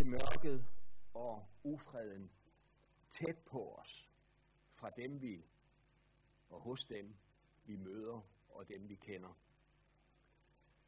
til 0.00 0.08
mørket 0.08 0.66
og 1.14 1.46
ufreden 1.62 2.30
tæt 3.08 3.38
på 3.38 3.74
os 3.74 4.10
fra 4.70 4.90
dem 4.90 5.22
vi 5.22 5.44
og 6.50 6.60
hos 6.60 6.84
dem 6.84 7.14
vi 7.64 7.76
møder 7.76 8.20
og 8.48 8.68
dem 8.68 8.88
vi 8.88 8.94
kender. 8.94 9.38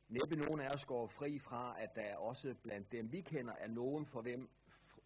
Næppe 0.08 0.36
nogen 0.36 0.60
af 0.60 0.70
os 0.70 0.84
går 0.84 1.06
fri 1.06 1.38
fra, 1.38 1.80
at 1.82 1.94
der 1.94 2.16
også 2.16 2.54
blandt 2.62 2.92
dem 2.92 3.12
vi 3.12 3.20
kender 3.20 3.52
er 3.52 3.68
nogen 3.68 4.06
for 4.06 4.22
hvem 4.22 4.50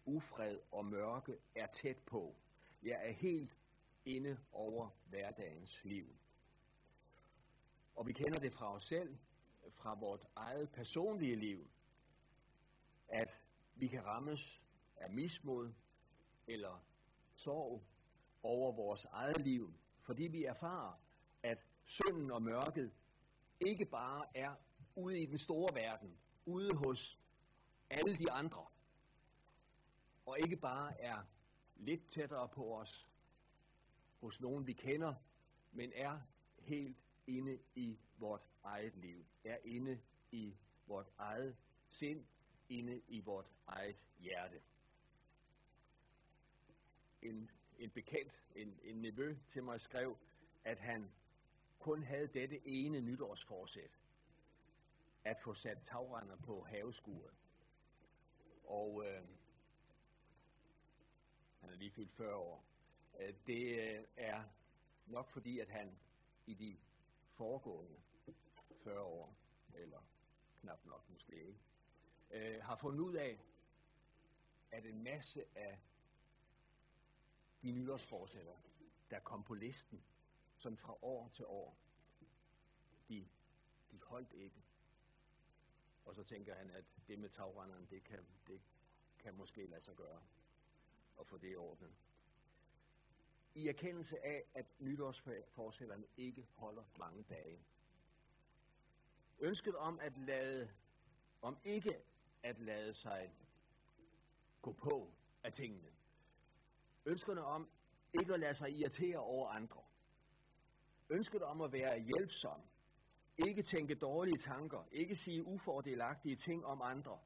ufred 0.05 0.59
og 0.71 0.85
mørke 0.85 1.37
er 1.55 1.67
tæt 1.67 1.97
på. 1.97 2.35
Jeg 2.83 3.07
er 3.07 3.11
helt 3.11 3.57
inde 4.05 4.37
over 4.51 4.89
hverdagens 5.09 5.83
liv. 5.83 6.15
Og 7.95 8.07
vi 8.07 8.13
kender 8.13 8.39
det 8.39 8.53
fra 8.53 8.73
os 8.73 8.85
selv, 8.85 9.17
fra 9.71 9.95
vort 9.99 10.27
eget 10.35 10.69
personlige 10.69 11.35
liv, 11.35 11.67
at 13.07 13.41
vi 13.79 13.87
kan 13.87 14.05
rammes 14.05 14.63
af 14.95 15.09
mismod 15.11 15.73
eller 16.47 16.85
sorg 17.35 17.83
over 18.43 18.75
vores 18.75 19.05
eget 19.05 19.41
liv, 19.41 19.73
fordi 20.01 20.23
vi 20.23 20.43
erfarer, 20.43 21.01
at 21.43 21.65
synden 21.85 22.31
og 22.31 22.41
mørket 22.41 22.93
ikke 23.59 23.85
bare 23.85 24.25
er 24.35 24.55
ude 24.95 25.21
i 25.21 25.25
den 25.25 25.37
store 25.37 25.75
verden, 25.75 26.17
ude 26.45 26.75
hos 26.75 27.19
alle 27.89 28.17
de 28.17 28.31
andre, 28.31 28.65
og 30.25 30.39
ikke 30.39 30.57
bare 30.57 31.01
er 31.01 31.23
lidt 31.75 32.09
tættere 32.09 32.49
på 32.49 32.79
os 32.79 33.09
hos 34.21 34.41
nogen, 34.41 34.67
vi 34.67 34.73
kender, 34.73 35.13
men 35.71 35.91
er 35.95 36.19
helt 36.59 36.97
inde 37.27 37.59
i 37.75 37.99
vort 38.17 38.47
eget 38.63 38.95
liv, 38.95 39.25
er 39.43 39.57
inde 39.63 40.01
i 40.31 40.57
vort 40.87 41.09
eget 41.17 41.57
sind, 41.89 42.25
inde 42.69 43.01
i 43.07 43.19
vort 43.19 43.51
eget 43.67 44.05
hjerte. 44.19 44.61
En, 47.21 47.51
en 47.77 47.89
bekendt, 47.89 48.43
en, 48.55 48.79
en 48.83 49.01
nevø 49.01 49.37
til 49.47 49.63
mig 49.63 49.81
skrev, 49.81 50.17
at 50.63 50.79
han 50.79 51.11
kun 51.79 52.03
havde 52.03 52.27
dette 52.27 52.67
ene 52.67 53.01
nytårsforsæt, 53.01 53.99
at 55.23 55.39
få 55.39 55.53
sat 55.53 55.81
tagrender 55.83 56.35
på 56.35 56.63
haveskuret. 56.63 57.33
Og 58.63 59.05
øh, 59.05 59.23
han 61.59 61.69
er 61.69 61.75
lige 61.75 61.91
fyldt 61.91 62.11
40 62.11 62.35
år. 62.35 62.65
Øh, 63.19 63.33
det 63.47 63.79
øh, 63.79 64.03
er 64.15 64.43
nok 65.05 65.29
fordi, 65.29 65.59
at 65.59 65.69
han 65.69 65.99
i 66.45 66.53
de 66.53 66.77
foregående 67.31 68.01
40 68.83 69.01
år, 69.01 69.35
eller 69.73 70.01
knap 70.61 70.85
nok 70.85 71.09
måske 71.09 71.35
ikke, 71.35 71.59
øh, 72.31 72.63
har 72.63 72.75
fundet 72.75 72.99
ud 72.99 73.13
af, 73.13 73.39
at 74.71 74.85
en 74.85 75.03
masse 75.03 75.45
af 75.55 75.79
de 77.61 77.71
nytårsforsætter, 77.71 78.55
der 79.09 79.19
kom 79.19 79.43
på 79.43 79.53
listen, 79.53 80.03
sådan 80.57 80.77
fra 80.77 81.03
år 81.03 81.29
til 81.29 81.45
år, 81.45 81.77
de, 83.09 83.27
de 83.91 83.99
holdt 83.99 84.33
ikke. 84.33 84.63
Og 86.05 86.15
så 86.15 86.23
tænker 86.23 86.55
han, 86.55 86.71
at 86.71 86.85
det 87.07 87.19
med 87.19 87.29
tagrenderen, 87.29 87.85
det 87.89 88.03
kan, 88.03 88.25
det 88.47 88.61
kan 89.19 89.33
måske 89.33 89.65
lade 89.65 89.81
sig 89.81 89.95
gøre 89.95 90.21
og 91.17 91.27
få 91.27 91.37
det 91.37 91.57
ordnet. 91.57 91.95
I 93.55 93.67
erkendelse 93.67 94.25
af, 94.25 94.45
at 94.53 94.65
nytårsforsætterne 94.79 96.07
ikke 96.17 96.47
holder 96.55 96.83
mange 96.99 97.23
dage. 97.23 97.59
Ønsket 99.39 99.75
om 99.75 99.99
at 99.99 100.17
lade, 100.17 100.69
om 101.41 101.57
ikke 101.63 102.01
at 102.47 102.59
lade 102.59 102.93
sig 102.93 103.33
gå 104.61 104.71
på 104.71 105.13
af 105.43 105.53
tingene. 105.53 105.91
Ønskerne 107.05 107.43
om 107.43 107.69
ikke 108.13 108.33
at 108.33 108.39
lade 108.39 108.53
sig 108.53 108.71
irritere 108.71 109.17
over 109.17 109.49
andre. 109.49 109.81
Ønsket 111.09 111.43
om 111.43 111.61
at 111.61 111.71
være 111.71 111.99
hjælpsom. 111.99 112.61
Ikke 113.37 113.63
tænke 113.63 113.95
dårlige 113.95 114.37
tanker. 114.37 114.83
Ikke 114.91 115.15
sige 115.15 115.43
ufordelagtige 115.43 116.35
ting 116.35 116.65
om 116.65 116.81
andre. 116.81 117.19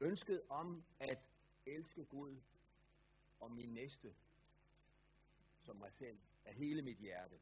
Ønsket 0.00 0.42
om 0.48 0.84
at 1.00 1.26
elske 1.66 2.04
Gud 2.04 2.40
og 3.40 3.50
min 3.50 3.74
næste 3.74 4.14
som 5.60 5.76
mig 5.76 5.92
selv 5.92 6.18
af 6.44 6.54
hele 6.54 6.82
mit 6.82 6.98
hjerte. 6.98 7.40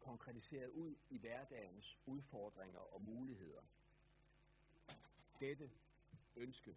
Konkretiseret 0.00 0.68
ud 0.70 0.96
i 1.10 1.18
hverdagens 1.18 1.98
udfordringer 2.06 2.78
og 2.78 3.02
muligheder. 3.02 3.62
Dette 5.40 5.70
ønske 6.36 6.76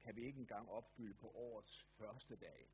kan 0.00 0.16
vi 0.16 0.24
ikke 0.24 0.40
engang 0.40 0.68
opfylde 0.70 1.14
på 1.14 1.30
årets 1.30 1.82
første 1.82 2.36
dag, 2.36 2.68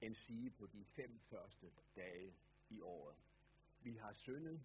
end 0.00 0.14
sige 0.14 0.50
på 0.50 0.66
de 0.66 0.84
fem 0.84 1.18
første 1.18 1.72
dage 1.96 2.36
i 2.68 2.80
året. 2.80 3.16
Vi 3.80 3.96
har 3.96 4.12
syndet 4.12 4.64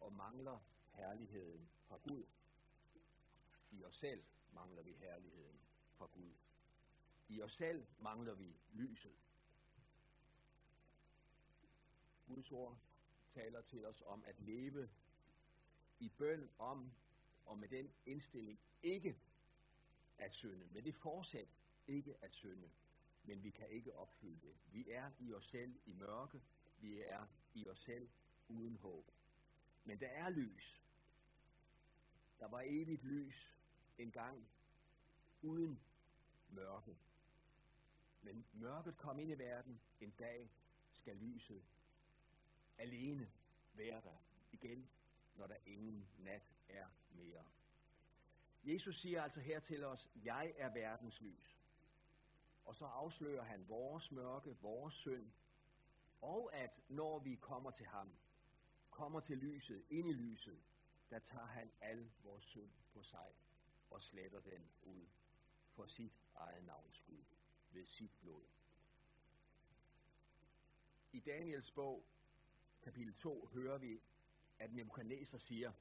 og 0.00 0.12
mangler 0.12 0.58
herligheden 0.92 1.70
fra 1.82 1.96
Gud. 1.96 2.24
I 3.70 3.84
os 3.84 3.96
selv 3.96 4.24
mangler 4.52 4.82
vi 4.82 4.92
herligheden 4.92 5.60
fra 5.92 6.06
Gud. 6.06 6.34
I 7.28 7.42
os 7.42 7.52
selv 7.52 7.86
mangler 7.98 8.34
vi 8.34 8.56
lyset. 8.72 9.16
Guds 12.26 12.52
ord 12.52 12.78
taler 13.30 13.60
til 13.60 13.86
os 13.86 14.02
om 14.06 14.24
at 14.24 14.40
leve 14.40 14.90
i 15.98 16.08
bøn 16.08 16.50
om 16.58 16.92
og 17.44 17.58
med 17.58 17.68
den 17.68 17.94
indstilling 18.06 18.60
ikke 18.82 19.18
at 20.18 20.32
synde, 20.32 20.66
med 20.66 20.82
det 20.82 20.94
forsæt 20.94 21.48
ikke 21.86 22.16
at 22.24 22.34
synde, 22.34 22.70
men 23.22 23.44
vi 23.44 23.50
kan 23.50 23.68
ikke 23.70 23.94
opfylde 23.94 24.40
det. 24.40 24.56
Vi 24.72 24.90
er 24.90 25.10
i 25.18 25.32
os 25.32 25.46
selv 25.46 25.80
i 25.86 25.92
mørke, 25.92 26.42
vi 26.78 27.00
er 27.00 27.26
i 27.54 27.68
os 27.68 27.80
selv 27.80 28.08
uden 28.48 28.76
håb. 28.76 29.10
Men 29.84 30.00
der 30.00 30.08
er 30.08 30.30
lys. 30.30 30.82
Der 32.38 32.48
var 32.48 32.62
evigt 32.66 33.04
lys 33.04 33.56
engang 33.98 34.48
uden 35.42 35.80
mørke. 36.48 36.96
Men 38.22 38.46
mørket 38.52 38.96
kom 38.96 39.18
ind 39.18 39.30
i 39.30 39.38
verden. 39.38 39.80
En 40.00 40.10
dag 40.10 40.50
skal 40.92 41.16
lyset 41.16 41.64
alene 42.78 43.30
være 43.72 44.00
der 44.00 44.16
igen, 44.52 44.88
når 45.34 45.46
der 45.46 45.56
ingen 45.66 46.08
nat 46.18 46.54
er 46.68 46.88
mere. 47.14 47.44
Jesus 48.64 49.00
siger 49.00 49.22
altså 49.22 49.40
her 49.40 49.60
til 49.60 49.84
os, 49.84 50.10
jeg 50.24 50.54
er 50.56 50.72
verdens 50.72 51.20
lys. 51.20 51.58
Og 52.64 52.76
så 52.76 52.84
afslører 52.84 53.42
han 53.42 53.68
vores 53.68 54.10
mørke, 54.12 54.56
vores 54.60 54.94
synd, 54.94 55.30
og 56.20 56.54
at 56.54 56.80
når 56.88 57.18
vi 57.18 57.34
kommer 57.34 57.70
til 57.70 57.86
ham, 57.86 58.12
kommer 58.90 59.20
til 59.20 59.38
lyset, 59.38 59.84
ind 59.90 60.08
i 60.08 60.12
lyset, 60.12 60.62
der 61.10 61.18
tager 61.18 61.46
han 61.46 61.70
al 61.80 62.10
vores 62.22 62.44
synd 62.44 62.70
på 62.92 63.02
sig 63.02 63.34
og 63.90 64.02
sletter 64.02 64.40
den 64.40 64.70
ud 64.82 65.06
for 65.70 65.86
sit 65.86 66.12
eget 66.34 66.64
navns 66.64 66.96
skyld 66.96 67.24
ved 67.70 67.86
sit 67.86 68.10
blod. 68.20 68.44
I 71.12 71.20
Daniels 71.20 71.70
bog, 71.70 72.04
kapitel 72.82 73.14
2, 73.14 73.46
hører 73.46 73.78
vi, 73.78 74.00
at 74.58 74.72
Nebuchadnezzar 74.72 75.38
siger, 75.38 75.72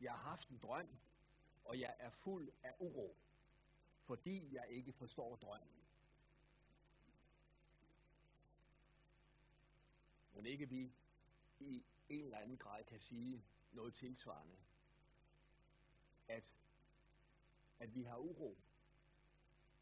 jeg 0.00 0.12
har 0.12 0.30
haft 0.30 0.48
en 0.48 0.58
drøm, 0.58 0.88
og 1.64 1.80
jeg 1.80 1.96
er 1.98 2.10
fuld 2.10 2.50
af 2.62 2.74
uro, 2.78 3.16
fordi 4.00 4.54
jeg 4.54 4.66
ikke 4.68 4.92
forstår 4.92 5.36
drømmen. 5.36 5.84
Men 10.32 10.46
ikke 10.46 10.68
vi 10.68 10.92
i 11.60 11.84
en 12.08 12.24
eller 12.24 12.38
anden 12.38 12.58
grad 12.58 12.84
kan 12.84 13.00
sige 13.00 13.44
noget 13.72 13.94
tilsvarende. 13.94 14.56
At, 16.28 16.54
at 17.78 17.94
vi 17.94 18.02
har 18.02 18.16
uro 18.16 18.58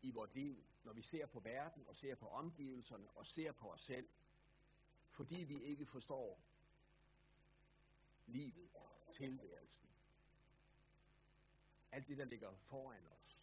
i 0.03 0.11
vores 0.11 0.35
liv, 0.35 0.65
når 0.85 0.93
vi 0.93 1.03
ser 1.03 1.27
på 1.27 1.41
verden 1.41 1.87
og 1.87 1.97
ser 1.97 2.15
på 2.15 2.29
omgivelserne 2.29 3.11
og 3.11 3.27
ser 3.27 3.53
på 3.53 3.73
os 3.73 3.81
selv, 3.81 4.09
fordi 5.09 5.45
vi 5.45 5.55
ikke 5.55 5.87
forstår 5.87 6.41
livet, 8.27 8.71
tilværelsen. 9.13 9.96
Alt 11.97 12.09
det, 12.09 12.19
der 12.19 12.25
ligger 12.25 12.55
foran 12.55 13.07
os. 13.07 13.39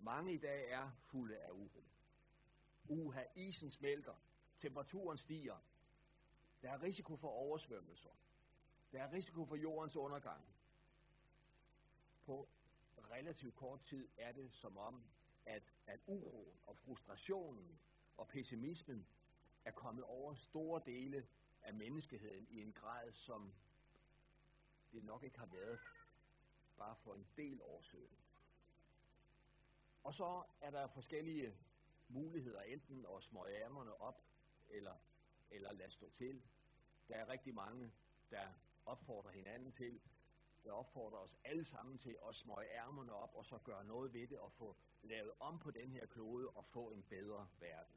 Mange 0.00 0.32
i 0.32 0.38
dag 0.38 0.70
er 0.70 0.90
fulde 1.04 1.36
af 1.38 1.50
uro. 1.50 1.84
Uha, 2.88 3.24
isen 3.34 3.70
smelter, 3.70 4.14
temperaturen 4.58 5.18
stiger, 5.18 5.56
der 6.62 6.70
er 6.70 6.82
risiko 6.82 7.16
for 7.16 7.28
oversvømmelser, 7.28 8.10
der 8.92 9.02
er 9.02 9.12
risiko 9.12 9.44
for 9.44 9.56
jordens 9.56 9.96
undergang. 9.96 10.44
På 12.24 12.48
relativt 13.10 13.54
kort 13.54 13.80
tid 13.80 14.08
er 14.16 14.32
det 14.32 14.52
som 14.52 14.78
om, 14.78 15.02
at, 15.46 15.74
at 15.86 16.00
uroen 16.06 16.60
og 16.66 16.76
frustrationen 16.76 17.78
og 18.16 18.28
pessimismen 18.28 19.06
er 19.64 19.70
kommet 19.72 20.04
over 20.04 20.34
store 20.34 20.82
dele 20.86 21.28
af 21.62 21.74
menneskeheden 21.74 22.46
i 22.50 22.60
en 22.60 22.72
grad, 22.72 23.12
som 23.12 23.54
det 24.92 25.04
nok 25.04 25.22
ikke 25.22 25.38
har 25.38 25.46
været 25.46 25.80
bare 26.78 26.96
for 26.96 27.14
en 27.14 27.26
del 27.36 27.62
år 27.62 27.80
siden. 27.82 28.18
Og 30.04 30.14
så 30.14 30.44
er 30.60 30.70
der 30.70 30.86
forskellige 30.86 31.56
muligheder, 32.08 32.62
enten 32.62 33.06
at 33.16 33.22
smøge 33.22 33.56
ærmerne 33.56 34.00
op, 34.00 34.24
eller, 34.68 34.94
eller 35.50 35.72
lade 35.72 35.90
stå 35.90 36.10
til. 36.10 36.42
Der 37.08 37.14
er 37.14 37.28
rigtig 37.28 37.54
mange, 37.54 37.92
der 38.30 38.48
opfordrer 38.86 39.30
hinanden 39.30 39.72
til, 39.72 40.00
der 40.64 40.72
opfordrer 40.72 41.18
os 41.18 41.38
alle 41.44 41.64
sammen 41.64 41.98
til 41.98 42.16
at 42.28 42.34
smøge 42.36 42.70
ærmerne 42.70 43.12
op, 43.12 43.34
og 43.34 43.44
så 43.46 43.58
gøre 43.58 43.84
noget 43.84 44.12
ved 44.12 44.28
det, 44.28 44.38
og 44.38 44.52
få 44.52 44.76
lavet 45.02 45.32
om 45.40 45.58
på 45.58 45.70
den 45.70 45.92
her 45.92 46.06
klode, 46.06 46.48
og 46.48 46.64
få 46.64 46.90
en 46.90 47.02
bedre 47.02 47.48
verden. 47.60 47.94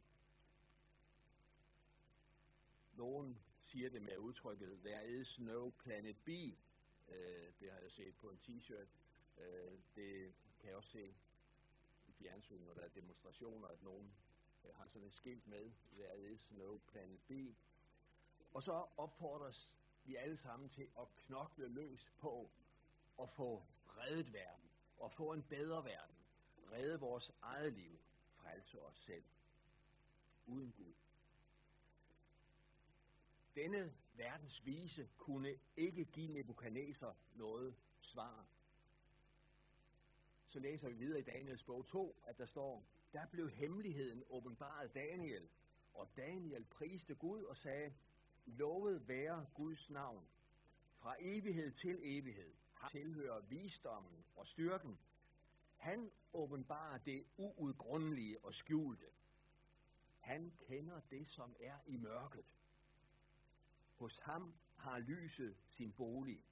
Nogen 2.93 3.41
siger 3.61 3.89
det 3.89 4.01
med 4.01 4.17
udtrykket, 4.17 4.79
there 4.83 5.07
is 5.07 5.39
no 5.39 5.69
planet 5.69 6.17
B. 6.25 6.29
Øh, 7.11 7.53
det 7.59 7.71
har 7.71 7.79
jeg 7.79 7.91
set 7.91 8.15
på 8.15 8.29
en 8.29 8.37
t-shirt. 8.37 8.87
Øh, 9.37 9.79
det 9.95 10.33
kan 10.59 10.69
jeg 10.69 10.75
også 10.75 10.89
se 10.89 11.15
i 12.07 12.11
fjernsynet, 12.11 12.65
når 12.65 12.73
der 12.73 12.81
er 12.81 12.89
demonstrationer, 12.89 13.67
at 13.67 13.83
nogen 13.83 14.13
øh, 14.65 14.75
har 14.75 14.87
sådan 14.87 15.07
et 15.07 15.13
skilt 15.13 15.47
med, 15.47 15.71
there 15.93 16.19
is 16.19 16.51
no 16.51 16.77
planet 16.77 17.19
B. 17.27 17.31
Og 18.53 18.63
så 18.63 18.85
opfordres 18.97 19.75
vi 20.03 20.15
alle 20.15 20.37
sammen 20.37 20.69
til 20.69 20.89
at 20.99 21.15
knokle 21.15 21.67
løs 21.67 22.11
på 22.17 22.49
at 23.21 23.29
få 23.29 23.63
reddet 23.85 24.33
verden, 24.33 24.69
og 24.97 25.11
få 25.11 25.33
en 25.33 25.43
bedre 25.43 25.85
verden, 25.85 26.15
redde 26.71 26.99
vores 26.99 27.31
eget 27.41 27.73
liv, 27.73 27.99
frelse 28.33 28.81
os 28.81 28.97
selv, 28.97 29.23
uden 30.45 30.71
Gud. 30.71 30.93
Denne 33.55 33.93
verdens 34.13 34.65
vise 34.65 35.09
kunne 35.17 35.59
ikke 35.77 36.05
give 36.05 36.27
Nebuchadnezzar 36.27 37.15
noget 37.33 37.75
svar. 37.99 38.47
Så 40.45 40.59
læser 40.59 40.89
vi 40.89 40.95
videre 40.95 41.19
i 41.19 41.23
Daniels 41.23 41.63
bog 41.63 41.87
2, 41.87 42.21
at 42.23 42.37
der 42.37 42.45
står, 42.45 42.85
der 43.13 43.25
blev 43.25 43.49
hemmeligheden 43.49 44.23
åbenbaret 44.29 44.93
Daniel, 44.93 45.49
og 45.93 46.15
Daniel 46.15 46.65
priste 46.65 47.15
Gud 47.15 47.43
og 47.43 47.57
sagde, 47.57 47.93
lovet 48.45 49.07
være 49.07 49.47
Guds 49.53 49.89
navn, 49.89 50.27
fra 50.95 51.15
evighed 51.19 51.71
til 51.71 51.99
evighed, 52.03 52.53
tilhører 52.89 53.41
visdommen 53.41 54.25
og 54.35 54.47
styrken. 54.47 54.99
Han 55.75 56.11
åbenbarer 56.33 56.97
det 56.97 57.25
uudgrundelige 57.37 58.45
og 58.45 58.53
skjulte. 58.53 59.05
Han 60.19 60.51
kender 60.57 60.99
det, 60.99 61.27
som 61.27 61.55
er 61.59 61.77
i 61.85 61.97
mørket. 61.97 62.45
Hos 64.01 64.19
ham 64.19 64.53
har 64.75 64.99
lyset 64.99 65.57
sin 65.67 65.93
bolig. 65.93 66.43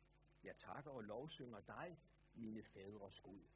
Jeg 0.44 0.58
takker 0.58 0.91
og 0.91 1.03
lovsynger 1.03 1.60
dig, 1.60 2.00
mine 2.34 2.63
fædres 2.63 3.20
Gud. 3.20 3.48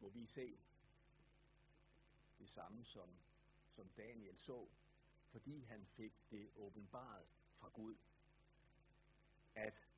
Må 0.00 0.08
vi 0.08 0.26
se 0.26 0.58
det 2.38 2.48
samme, 2.48 2.84
som, 2.84 3.18
som 3.68 3.88
Daniel 3.88 4.38
så, 4.38 4.68
fordi 5.26 5.62
han 5.62 5.86
fik 5.86 6.30
det 6.30 6.50
åbenbaret 6.56 7.28
fra 7.54 7.68
Gud. 7.68 7.96
At 9.54 9.88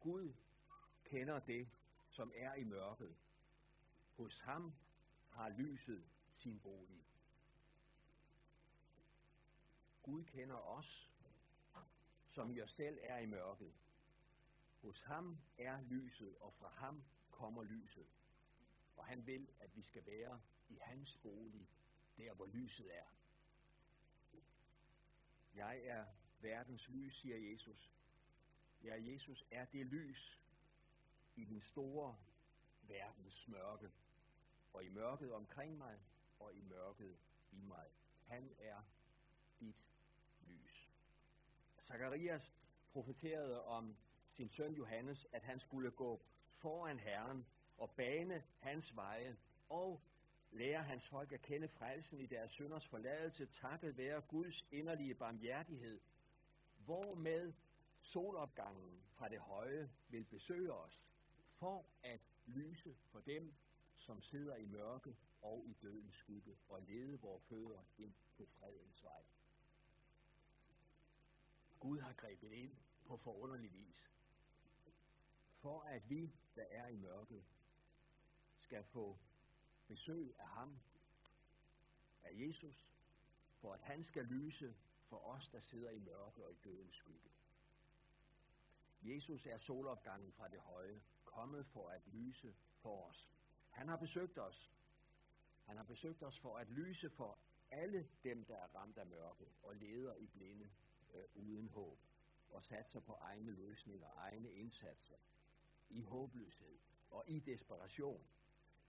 Gud 0.00 0.34
kender 1.04 1.38
det, 1.38 1.68
som 2.08 2.32
er 2.34 2.54
i 2.54 2.64
mørket. 2.64 3.16
Hos 4.16 4.40
ham 4.40 4.74
har 5.28 5.48
lyset 5.48 6.08
sin 6.30 6.60
bolig. 6.60 7.07
Gud 10.08 10.24
kender 10.24 10.56
os, 10.56 11.10
som 12.24 12.56
jeg 12.56 12.68
selv 12.68 12.98
er 13.02 13.18
i 13.18 13.26
mørket. 13.26 13.74
Hos 14.82 15.00
ham 15.00 15.38
er 15.58 15.80
lyset, 15.80 16.36
og 16.36 16.54
fra 16.54 16.68
ham 16.68 17.04
kommer 17.30 17.62
lyset. 17.62 18.06
Og 18.96 19.06
han 19.06 19.26
vil, 19.26 19.50
at 19.60 19.76
vi 19.76 19.82
skal 19.82 20.06
være 20.06 20.40
i 20.68 20.78
hans 20.82 21.16
bolig, 21.16 21.68
der 22.16 22.34
hvor 22.34 22.46
lyset 22.46 22.96
er. 22.96 23.06
Jeg 25.54 25.84
er 25.84 26.06
verdens 26.40 26.88
lys, 26.88 27.16
siger 27.16 27.50
Jesus. 27.50 27.92
Ja, 28.82 28.94
Jesus 29.12 29.44
er 29.50 29.64
det 29.64 29.86
lys 29.86 30.42
i 31.36 31.44
den 31.44 31.60
store 31.60 32.16
verdens 32.82 33.48
mørke, 33.48 33.90
og 34.72 34.84
i 34.84 34.88
mørket 34.88 35.32
omkring 35.32 35.78
mig, 35.78 36.00
og 36.38 36.54
i 36.54 36.60
mørket 36.60 37.18
i 37.50 37.60
mig. 37.60 37.90
Han 38.26 38.54
er. 38.58 38.82
Zakarias 41.88 42.52
profeterede 42.92 43.64
om 43.64 43.96
sin 44.30 44.48
søn 44.48 44.74
Johannes, 44.74 45.26
at 45.32 45.42
han 45.42 45.60
skulle 45.60 45.90
gå 45.90 46.20
foran 46.52 46.98
Herren 46.98 47.46
og 47.76 47.90
bane 47.90 48.44
hans 48.58 48.96
veje 48.96 49.36
og 49.68 50.02
lære 50.50 50.82
hans 50.82 51.08
folk 51.08 51.32
at 51.32 51.42
kende 51.42 51.68
frelsen 51.68 52.20
i 52.20 52.26
deres 52.26 52.52
synders 52.52 52.88
forladelse, 52.88 53.46
takket 53.46 53.96
være 53.96 54.20
Guds 54.20 54.66
inderlige 54.70 55.14
barmhjertighed, 55.14 56.00
hvormed 56.76 57.52
solopgangen 58.02 59.02
fra 59.10 59.28
det 59.28 59.40
høje 59.40 59.90
vil 60.08 60.24
besøge 60.24 60.72
os, 60.72 61.04
for 61.48 61.86
at 62.02 62.20
lyse 62.46 62.96
for 63.04 63.20
dem, 63.20 63.54
som 63.96 64.22
sidder 64.22 64.56
i 64.56 64.64
mørke 64.64 65.16
og 65.42 65.64
i 65.66 65.72
dødens 65.72 66.14
skygge, 66.14 66.56
og 66.68 66.82
lede 66.82 67.20
vores 67.20 67.44
fødder 67.44 67.84
ind 67.98 68.14
på 68.36 68.46
fredens 68.46 69.04
vej. 69.04 69.22
Gud 71.80 72.00
har 72.00 72.12
grebet 72.12 72.52
ind 72.52 72.76
på 73.04 73.16
forunderlig 73.16 73.72
vis, 73.72 74.12
for 75.56 75.80
at 75.80 76.10
vi, 76.10 76.32
der 76.56 76.64
er 76.70 76.88
i 76.88 76.96
mørke, 76.96 77.44
skal 78.58 78.84
få 78.84 79.18
besøg 79.86 80.34
af 80.38 80.48
ham, 80.48 80.78
af 82.22 82.30
Jesus, 82.32 82.88
for 83.56 83.72
at 83.72 83.80
han 83.80 84.02
skal 84.04 84.24
lyse 84.24 84.76
for 85.04 85.16
os, 85.16 85.48
der 85.48 85.60
sidder 85.60 85.90
i 85.90 85.98
mørke 85.98 86.44
og 86.44 86.52
i 86.52 86.56
dødens 86.64 86.94
skygge. 86.94 87.30
Jesus 89.02 89.46
er 89.46 89.58
solopgangen 89.58 90.32
fra 90.32 90.48
det 90.48 90.60
høje, 90.60 91.02
kommet 91.24 91.66
for 91.66 91.88
at 91.88 92.06
lyse 92.06 92.54
for 92.76 93.02
os. 93.08 93.30
Han 93.70 93.88
har 93.88 93.96
besøgt 93.96 94.38
os. 94.38 94.74
Han 95.64 95.76
har 95.76 95.84
besøgt 95.84 96.22
os 96.22 96.38
for 96.38 96.58
at 96.58 96.70
lyse 96.70 97.10
for 97.10 97.38
alle 97.70 98.08
dem, 98.24 98.44
der 98.44 98.56
er 98.56 98.66
ramt 98.74 98.98
af 98.98 99.06
mørke 99.06 99.46
og 99.62 99.76
leder 99.76 100.14
i 100.14 100.26
blinde 100.26 100.70
øh, 101.14 101.24
uden 101.34 101.68
håb 101.68 101.98
og 102.50 102.64
satser 102.64 103.00
på 103.00 103.12
egne 103.12 103.52
løsninger, 103.52 104.08
egne 104.16 104.52
indsatser, 104.52 105.16
i 105.90 106.02
håbløshed 106.02 106.78
og 107.10 107.24
i 107.26 107.40
desperation. 107.40 108.26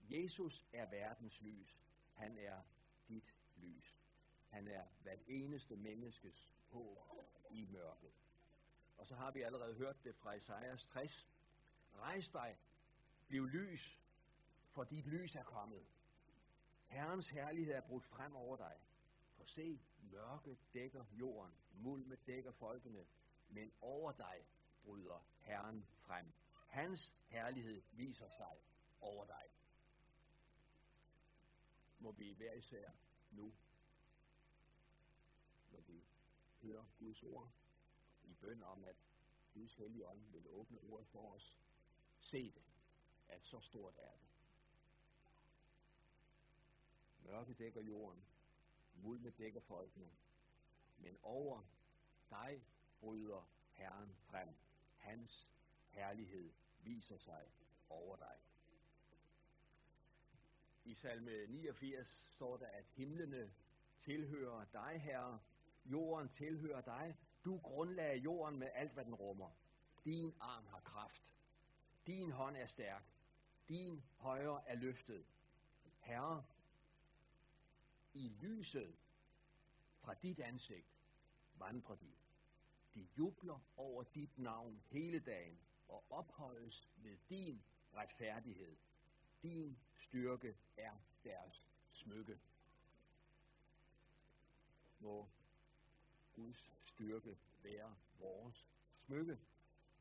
Jesus 0.00 0.66
er 0.72 0.90
verdens 0.90 1.40
lys. 1.40 1.80
Han 2.14 2.38
er 2.38 2.62
dit 3.08 3.34
lys. 3.56 3.98
Han 4.48 4.68
er 4.68 4.84
hvert 5.02 5.20
eneste 5.26 5.76
menneskes 5.76 6.50
håb 6.66 6.98
i 7.50 7.66
mørket. 7.66 8.12
Og 8.96 9.06
så 9.06 9.14
har 9.14 9.30
vi 9.30 9.42
allerede 9.42 9.74
hørt 9.74 10.04
det 10.04 10.16
fra 10.16 10.32
Isaias 10.32 10.86
60. 10.86 11.28
Rejs 11.94 12.30
dig, 12.30 12.58
bliv 13.28 13.46
lys, 13.46 14.00
for 14.70 14.84
dit 14.84 15.06
lys 15.06 15.36
er 15.36 15.42
kommet. 15.42 15.86
Herrens 16.86 17.30
herlighed 17.30 17.74
er 17.74 17.80
brudt 17.80 18.04
frem 18.04 18.36
over 18.36 18.56
dig. 18.56 18.76
For 19.40 19.46
se, 19.46 19.80
mørke 20.00 20.58
dækker 20.74 21.04
jorden, 21.12 21.54
mulme 21.72 22.16
dækker 22.16 22.52
folkene, 22.52 23.06
men 23.48 23.72
over 23.80 24.12
dig 24.12 24.46
bryder 24.82 25.26
Herren 25.38 25.86
frem. 25.98 26.32
Hans 26.66 27.12
herlighed 27.26 27.82
viser 27.92 28.28
sig 28.28 28.62
over 29.00 29.24
dig. 29.26 29.50
Må 31.98 32.12
vi 32.12 32.32
hver 32.32 32.52
især 32.52 32.90
nu, 33.30 33.54
når 35.70 35.80
vi 35.80 36.04
hører 36.62 36.84
Guds 36.98 37.22
ord, 37.22 37.52
i 38.24 38.34
bøn 38.34 38.62
om, 38.62 38.84
at 38.84 38.96
Guds 39.54 39.74
hellige 39.74 40.06
ånd 40.06 40.30
vil 40.32 40.48
åbne 40.48 40.78
ordet 40.80 41.08
for 41.08 41.34
os. 41.34 41.56
Se 42.18 42.52
det, 42.52 42.64
at 43.28 43.44
så 43.44 43.60
stort 43.60 43.94
er 43.98 44.12
det. 44.12 44.28
Mørke 47.22 47.54
dækker 47.54 47.80
jorden, 47.80 48.24
mulme 49.02 49.30
dækker 49.30 49.60
folkene, 49.60 50.10
men 50.98 51.16
over 51.22 51.62
dig 52.30 52.62
bryder 53.00 53.50
Herren 53.72 54.16
frem. 54.18 54.48
Hans 54.96 55.52
herlighed 55.88 56.52
viser 56.82 57.18
sig 57.18 57.50
over 57.88 58.16
dig. 58.16 58.36
I 60.84 60.94
salme 60.94 61.46
89 61.46 62.08
står 62.08 62.56
der, 62.56 62.66
at 62.66 62.84
himlene 62.86 63.52
tilhører 63.98 64.64
dig, 64.64 65.00
Herre. 65.00 65.40
Jorden 65.84 66.28
tilhører 66.28 66.80
dig. 66.80 67.16
Du 67.44 67.58
grundlagde 67.58 68.18
jorden 68.18 68.58
med 68.58 68.70
alt, 68.74 68.92
hvad 68.92 69.04
den 69.04 69.14
rummer. 69.14 69.50
Din 70.04 70.34
arm 70.40 70.66
har 70.66 70.80
kraft. 70.80 71.34
Din 72.06 72.30
hånd 72.30 72.56
er 72.56 72.66
stærk. 72.66 73.04
Din 73.68 74.04
højre 74.16 74.68
er 74.68 74.74
løftet. 74.74 75.26
Herre, 75.98 76.44
i 78.14 78.28
lyset 78.28 78.96
fra 79.98 80.14
dit 80.14 80.40
ansigt 80.40 80.96
vandrer 81.54 81.94
de. 81.96 82.12
De 82.94 83.08
jubler 83.18 83.60
over 83.76 84.02
dit 84.02 84.38
navn 84.38 84.82
hele 84.86 85.20
dagen 85.20 85.60
og 85.88 86.04
ophøjes 86.10 86.88
ved 86.96 87.18
din 87.28 87.62
retfærdighed. 87.94 88.76
Din 89.42 89.78
styrke 89.96 90.56
er 90.76 90.96
deres 91.24 91.64
smykke. 91.90 92.40
Må 94.98 95.30
Guds 96.32 96.72
styrke 96.82 97.38
være 97.62 97.96
vores 98.18 98.68
smykke, 98.96 99.38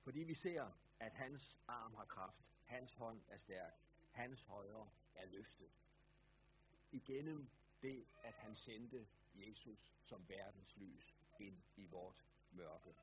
fordi 0.02 0.20
vi 0.20 0.34
ser, 0.34 0.72
at 1.00 1.14
hans 1.14 1.58
arm 1.68 1.94
har 1.96 2.06
kraft, 2.06 2.46
hans 2.64 2.94
hånd 2.94 3.22
er 3.28 3.38
stærk, 3.38 3.74
hans 4.12 4.42
højre 4.42 4.90
er 5.16 5.26
løftet. 5.26 5.72
Igennem 6.92 7.50
det, 7.82 8.08
at 8.24 8.34
han 8.34 8.56
sendte 8.56 9.08
Jesus 9.34 9.96
som 10.04 10.30
verdens 10.30 10.78
lys 10.78 11.16
ind 11.40 11.64
i 11.76 11.86
vort 11.86 12.26
mørke. 12.52 12.96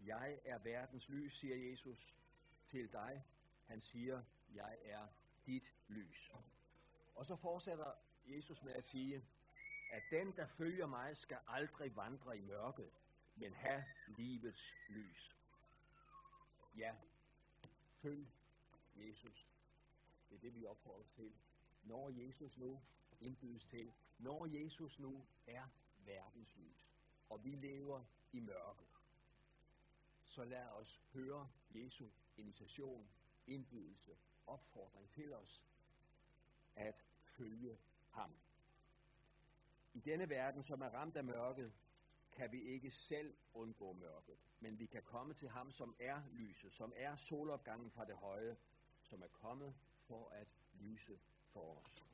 Jeg 0.00 0.40
er 0.44 0.58
verdens 0.58 1.08
lys, 1.08 1.34
siger 1.34 1.56
Jesus 1.70 2.18
til 2.66 2.92
dig. 2.92 3.24
Han 3.66 3.80
siger, 3.80 4.22
jeg 4.54 4.78
er 4.82 5.08
dit 5.46 5.74
lys. 5.88 6.32
Og 7.14 7.26
så 7.26 7.36
fortsætter 7.36 7.94
Jesus 8.24 8.62
med 8.62 8.72
at 8.72 8.84
sige, 8.84 9.24
at 9.92 10.02
den, 10.10 10.36
der 10.36 10.46
følger 10.46 10.86
mig, 10.86 11.16
skal 11.16 11.38
aldrig 11.46 11.96
vandre 11.96 12.38
i 12.38 12.40
mørket, 12.40 12.90
men 13.34 13.52
have 13.52 13.84
livets 14.06 14.74
lys. 14.88 15.36
Ja, 16.76 16.96
følg 18.02 18.26
Jesus. 18.96 19.48
Det 20.28 20.36
er 20.36 20.40
det, 20.40 20.54
vi 20.54 20.64
opfordrer 20.64 21.04
til. 21.04 21.32
Når 21.82 22.10
Jesus 22.10 22.56
nu 22.56 22.82
indbydes 23.22 23.64
til, 23.64 23.92
når 24.18 24.46
Jesus 24.46 24.98
nu 24.98 25.26
er 25.46 25.68
verdens 26.04 26.56
lys, 26.56 26.88
og 27.28 27.44
vi 27.44 27.50
lever 27.50 28.04
i 28.32 28.40
mørke, 28.40 28.84
så 30.24 30.44
lad 30.44 30.66
os 30.66 31.02
høre 31.12 31.48
Jesu 31.70 32.08
invitation, 32.36 33.08
indbydelse, 33.46 34.16
opfordring 34.46 35.10
til 35.10 35.34
os 35.34 35.64
at 36.76 37.06
følge 37.22 37.78
ham. 38.10 38.34
I 39.94 40.00
denne 40.00 40.28
verden, 40.28 40.62
som 40.62 40.80
er 40.80 40.88
ramt 40.88 41.16
af 41.16 41.24
mørket, 41.24 41.72
kan 42.32 42.52
vi 42.52 42.62
ikke 42.62 42.90
selv 42.90 43.34
undgå 43.54 43.92
mørket, 43.92 44.38
men 44.60 44.78
vi 44.78 44.86
kan 44.86 45.02
komme 45.02 45.34
til 45.34 45.48
ham, 45.48 45.70
som 45.70 45.96
er 46.00 46.22
lyset, 46.32 46.72
som 46.72 46.92
er 46.96 47.16
solopgangen 47.16 47.90
fra 47.90 48.04
det 48.04 48.16
høje, 48.16 48.56
som 49.02 49.22
er 49.22 49.28
kommet 49.28 49.74
for 50.06 50.28
at 50.28 50.48
lyse 50.72 51.18
for 51.52 51.78
os. 51.84 52.11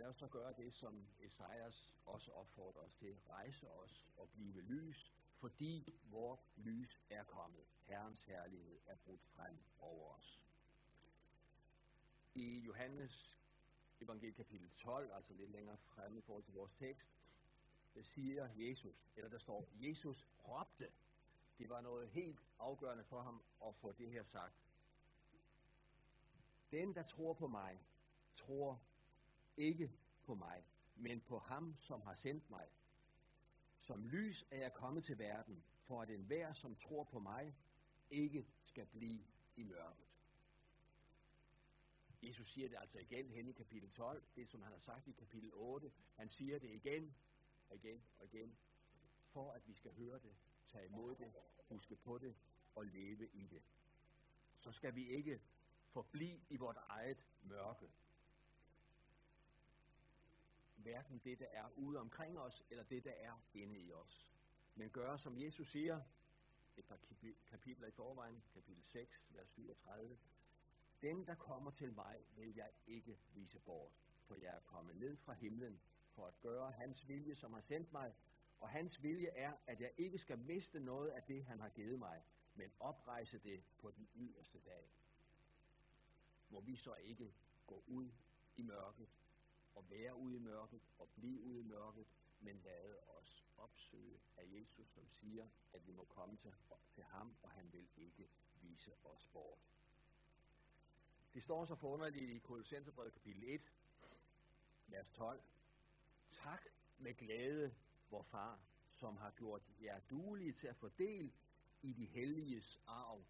Lad 0.00 0.08
os 0.08 0.16
så 0.16 0.28
gøre 0.28 0.52
det, 0.52 0.74
som 0.74 1.06
Esajas 1.18 1.96
også 2.06 2.32
opfordrer 2.32 2.82
os 2.82 2.94
til. 2.94 3.16
Rejse 3.28 3.70
os 3.70 4.08
og 4.16 4.30
blive 4.30 4.60
lys, 4.60 5.12
fordi 5.36 5.94
vort 6.04 6.38
lys 6.56 7.00
er 7.10 7.24
kommet. 7.24 7.64
Herrens 7.86 8.24
herlighed 8.24 8.80
er 8.86 8.94
brudt 8.96 9.24
frem 9.24 9.58
over 9.78 10.14
os. 10.14 10.42
I 12.34 12.58
Johannes 12.58 13.38
evangeliet 14.00 14.36
kapitel 14.36 14.70
12, 14.70 15.12
altså 15.12 15.34
lidt 15.34 15.50
længere 15.50 15.76
fremme 15.76 16.18
i 16.18 16.22
forhold 16.22 16.44
til 16.44 16.54
vores 16.54 16.72
tekst, 16.72 17.10
der 17.94 18.02
siger 18.02 18.48
Jesus, 18.54 19.08
eller 19.16 19.30
der 19.30 19.38
står, 19.38 19.68
Jesus 19.74 20.26
råbte. 20.48 20.92
Det 21.58 21.68
var 21.68 21.80
noget 21.80 22.08
helt 22.08 22.40
afgørende 22.58 23.04
for 23.04 23.20
ham 23.22 23.42
at 23.66 23.74
få 23.74 23.92
det 23.92 24.10
her 24.10 24.22
sagt. 24.22 24.66
Den, 26.70 26.94
der 26.94 27.02
tror 27.02 27.32
på 27.32 27.46
mig, 27.46 27.80
tror 28.34 28.82
ikke 29.56 29.92
på 30.22 30.34
mig, 30.34 30.64
men 30.94 31.20
på 31.20 31.38
ham, 31.38 31.74
som 31.78 32.00
har 32.00 32.14
sendt 32.14 32.50
mig. 32.50 32.68
Som 33.78 34.06
lys 34.06 34.46
er 34.50 34.58
jeg 34.58 34.74
kommet 34.74 35.04
til 35.04 35.18
verden, 35.18 35.64
for 35.82 36.02
at 36.02 36.10
enhver, 36.10 36.52
som 36.52 36.76
tror 36.76 37.04
på 37.04 37.18
mig, 37.18 37.56
ikke 38.10 38.46
skal 38.62 38.86
blive 38.86 39.24
i 39.56 39.62
mørket. 39.62 40.06
Jesus 42.22 42.52
siger 42.52 42.68
det 42.68 42.76
altså 42.80 42.98
igen 42.98 43.30
hen 43.30 43.48
i 43.48 43.52
kapitel 43.52 43.90
12, 43.90 44.22
det 44.36 44.48
som 44.48 44.62
han 44.62 44.72
har 44.72 44.78
sagt 44.78 45.08
i 45.08 45.12
kapitel 45.12 45.50
8. 45.52 45.92
Han 46.16 46.28
siger 46.28 46.58
det 46.58 46.70
igen 46.70 47.14
og 47.68 47.76
igen 47.76 48.02
og 48.18 48.24
igen, 48.24 48.58
for 49.26 49.52
at 49.52 49.68
vi 49.68 49.74
skal 49.74 49.92
høre 49.94 50.18
det, 50.18 50.36
tage 50.66 50.86
imod 50.86 51.14
det, 51.14 51.32
huske 51.68 51.96
på 51.96 52.18
det 52.18 52.36
og 52.74 52.86
leve 52.86 53.28
i 53.28 53.46
det. 53.46 53.62
Så 54.58 54.72
skal 54.72 54.94
vi 54.94 55.08
ikke 55.08 55.40
forblive 55.86 56.40
i 56.48 56.56
vort 56.56 56.76
eget 56.76 57.26
mørke. 57.42 57.90
Hverken 60.82 61.18
det, 61.18 61.38
der 61.38 61.46
er 61.46 61.68
ude 61.76 62.00
omkring 62.00 62.38
os, 62.38 62.64
eller 62.70 62.84
det, 62.84 63.04
der 63.04 63.12
er 63.12 63.40
inde 63.54 63.78
i 63.78 63.92
os. 63.92 64.28
Men 64.74 64.90
gøre, 64.90 65.18
som 65.18 65.38
Jesus 65.38 65.70
siger, 65.70 66.02
et 66.76 66.84
par 66.84 66.98
kapitler 67.50 67.88
i 67.88 67.90
forvejen, 67.90 68.42
kapitel 68.54 68.84
6, 68.84 69.26
vers 69.30 69.48
37. 69.48 70.18
Den, 71.02 71.26
der 71.26 71.34
kommer 71.34 71.70
til 71.70 71.92
mig, 71.92 72.24
vil 72.36 72.54
jeg 72.54 72.70
ikke 72.86 73.18
vise 73.34 73.58
bort, 73.58 73.92
for 74.24 74.34
jeg 74.34 74.56
er 74.56 74.60
kommet 74.60 74.96
ned 74.96 75.16
fra 75.16 75.32
himlen 75.32 75.80
for 76.10 76.26
at 76.26 76.40
gøre 76.40 76.72
hans 76.72 77.08
vilje, 77.08 77.34
som 77.34 77.52
har 77.52 77.60
sendt 77.60 77.92
mig, 77.92 78.14
og 78.60 78.68
hans 78.68 79.02
vilje 79.02 79.28
er, 79.28 79.52
at 79.66 79.80
jeg 79.80 79.92
ikke 79.96 80.18
skal 80.18 80.38
miste 80.38 80.80
noget 80.80 81.08
af 81.08 81.22
det, 81.22 81.44
han 81.44 81.60
har 81.60 81.68
givet 81.68 81.98
mig, 81.98 82.22
men 82.54 82.72
oprejse 82.80 83.38
det 83.38 83.64
på 83.78 83.90
den 83.90 84.08
yderste 84.14 84.60
dag. 84.60 84.90
Må 86.48 86.60
vi 86.60 86.76
så 86.76 86.94
ikke 86.94 87.34
gå 87.66 87.84
ud 87.86 88.10
i 88.56 88.62
mørket, 88.62 89.08
og 89.74 89.90
være 89.90 90.16
ude 90.16 90.36
i 90.36 90.38
mørket, 90.38 90.80
og 90.98 91.08
blive 91.10 91.40
ude 91.40 91.60
i 91.60 91.62
mørket, 91.62 92.06
men 92.40 92.60
lad 92.60 92.96
os 93.08 93.46
opsøge 93.56 94.20
af 94.36 94.44
Jesus, 94.46 94.88
som 94.88 95.08
siger, 95.08 95.48
at 95.72 95.86
vi 95.86 95.92
må 95.92 96.04
komme 96.04 96.36
til, 96.36 96.52
til 96.92 97.04
ham, 97.04 97.36
og 97.42 97.50
han 97.50 97.72
vil 97.72 97.88
ikke 97.96 98.28
vise 98.54 98.92
os 99.04 99.26
bort. 99.32 99.58
Det 101.34 101.42
står 101.42 101.64
så 101.64 101.74
forunderligt 101.74 102.30
i 102.30 102.38
Kolossenserbrevet 102.38 103.12
kapitel 103.12 103.42
1, 103.44 103.72
vers 104.86 105.10
12. 105.10 105.42
Tak 106.28 106.62
med 106.98 107.14
glæde, 107.14 107.74
vor 108.10 108.22
far, 108.22 108.60
som 108.90 109.16
har 109.16 109.30
gjort 109.30 109.62
jer 109.80 110.00
duelige 110.00 110.52
til 110.52 110.66
at 110.66 110.76
få 110.76 110.88
del 110.88 111.32
i 111.82 111.92
de 111.92 112.06
helliges 112.06 112.80
arv. 112.86 113.24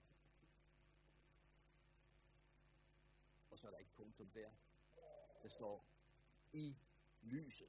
Og 3.50 3.58
så 3.58 3.66
er 3.66 3.70
der 3.70 3.78
ikke 3.78 3.92
punktum 3.92 4.30
der. 4.30 4.50
Der 5.42 5.48
står 5.48 5.89
i 6.52 6.76
lyset. 7.22 7.68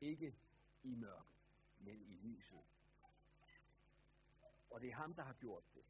Ikke 0.00 0.36
i 0.82 0.94
mørket, 0.94 1.26
men 1.78 2.02
i 2.02 2.16
lyset. 2.16 2.60
Og 4.70 4.80
det 4.80 4.88
er 4.88 4.94
ham, 4.94 5.14
der 5.14 5.22
har 5.22 5.32
gjort 5.32 5.74
det. 5.74 5.84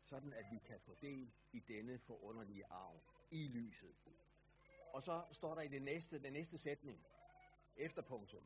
Sådan 0.00 0.32
at 0.32 0.44
vi 0.52 0.58
kan 0.58 0.80
få 0.80 0.94
del 0.94 1.32
i 1.52 1.60
denne 1.60 1.98
forunderlige 1.98 2.66
arv 2.66 3.00
i 3.30 3.48
lyset. 3.48 3.94
Og 4.92 5.02
så 5.02 5.24
står 5.32 5.54
der 5.54 5.62
i 5.62 5.68
det 5.68 5.82
næste, 5.82 6.22
den 6.22 6.32
næste 6.32 6.58
sætning, 6.58 7.06
efter 7.76 8.02
punktum. 8.02 8.44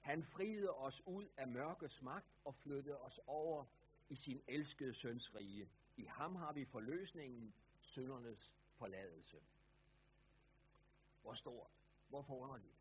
Han 0.00 0.24
friede 0.24 0.74
os 0.74 1.02
ud 1.06 1.28
af 1.36 1.48
mørkets 1.48 2.02
magt 2.02 2.36
og 2.44 2.54
flyttede 2.54 3.00
os 3.00 3.20
over 3.26 3.64
i 4.08 4.14
sin 4.16 4.42
elskede 4.48 4.92
søns 4.92 5.34
rige. 5.34 5.70
I 5.96 6.04
ham 6.04 6.36
har 6.36 6.52
vi 6.52 6.64
forløsningen, 6.64 7.54
søndernes 7.80 8.52
forladelse. 8.72 9.40
Hvor 11.22 11.32
stort, 11.32 11.70
hvor 12.08 12.22
forunderligt. 12.22 12.78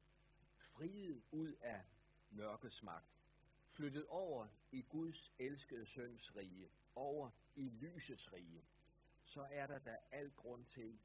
Friet 0.58 1.24
ud 1.32 1.54
af 1.54 1.86
mørkets 2.30 2.84
magt. 2.84 3.22
Flyttet 3.68 4.08
over 4.08 4.48
i 4.72 4.82
Guds 4.82 5.34
elskede 5.40 5.86
søns 5.86 6.36
rige. 6.36 6.72
Over 6.96 7.30
i 7.56 7.70
lysets 7.70 8.34
rige. 8.34 8.66
Så 9.24 9.48
er 9.52 9.68
der 9.68 9.80
da 9.80 9.98
al 10.12 10.32
grund 10.32 10.66
til 10.66 11.00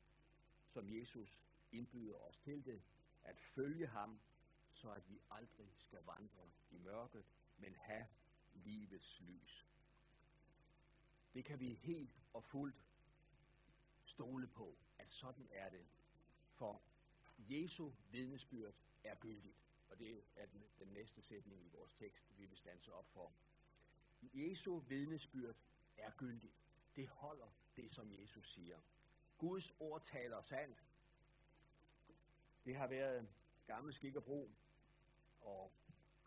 som 0.77 0.91
Jesus 0.91 1.41
indbyder 1.73 2.15
os 2.15 2.39
til 2.39 2.65
det, 2.65 2.83
at 3.23 3.41
følge 3.41 3.87
ham, 3.87 4.21
så 4.73 4.93
at 4.93 5.09
vi 5.09 5.21
aldrig 5.31 5.73
skal 5.79 6.03
vandre 6.03 6.51
i 6.71 6.79
mørket, 6.79 7.25
men 7.57 7.75
have 7.75 8.07
livets 8.53 9.21
lys. 9.21 9.67
Det 11.35 11.45
kan 11.45 11.61
vi 11.61 11.75
helt 11.75 12.21
og 12.33 12.45
fuldt 12.45 12.85
stole 14.05 14.47
på, 14.47 14.79
at 14.99 15.11
sådan 15.11 15.49
er 15.51 15.71
det. 15.71 15.87
For 16.51 16.83
Jesu 17.39 17.93
vidnesbyrd 18.11 18.75
er 19.05 19.15
gyldigt. 19.15 19.67
Og 19.89 19.99
det 19.99 20.25
er 20.37 20.47
den, 20.47 20.65
den 20.79 20.89
næste 20.89 21.23
sætning 21.23 21.65
i 21.65 21.69
vores 21.69 21.93
tekst, 21.93 22.39
vi 22.39 22.47
vil 22.47 22.57
stanse 22.57 22.93
op 22.93 23.09
for. 23.09 23.33
Jesu 24.23 24.79
vidnesbyrd 24.79 25.57
er 25.97 26.11
gyldigt. 26.11 26.55
Det 26.97 27.09
holder 27.09 27.49
det, 27.77 27.91
som 27.91 28.13
Jesus 28.13 28.53
siger. 28.53 28.81
Guds 29.39 29.71
ord 29.81 30.03
taler 30.03 30.41
sandt. 30.41 30.85
Det 32.65 32.77
har 32.77 32.87
været 32.87 33.29
gammel 33.67 33.95
skik 33.95 34.17
og 34.17 34.25
brug, 34.25 34.51
og 35.41 35.73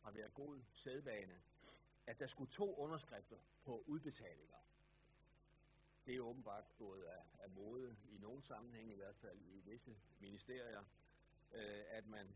har 0.02 0.12
været 0.12 0.34
god 0.34 0.62
sædvane, 0.74 1.42
at 2.08 2.20
der 2.20 2.28
skulle 2.28 2.52
to 2.52 2.76
underskrifter 2.76 3.38
på 3.64 3.84
udbetalinger. 3.88 4.58
Det 6.06 6.16
er 6.16 6.22
åbenbart 6.22 6.76
gået 6.78 7.04
af, 7.04 7.24
af 7.40 7.50
mode 7.50 7.98
i 8.10 8.18
nogle 8.18 8.44
sammenhænge, 8.44 8.94
i 8.94 8.96
hvert 8.96 9.16
fald 9.16 9.42
i 9.42 9.60
visse 9.60 9.98
ministerier, 10.20 10.84
øh, 11.52 11.84
at 11.90 12.08
man 12.08 12.36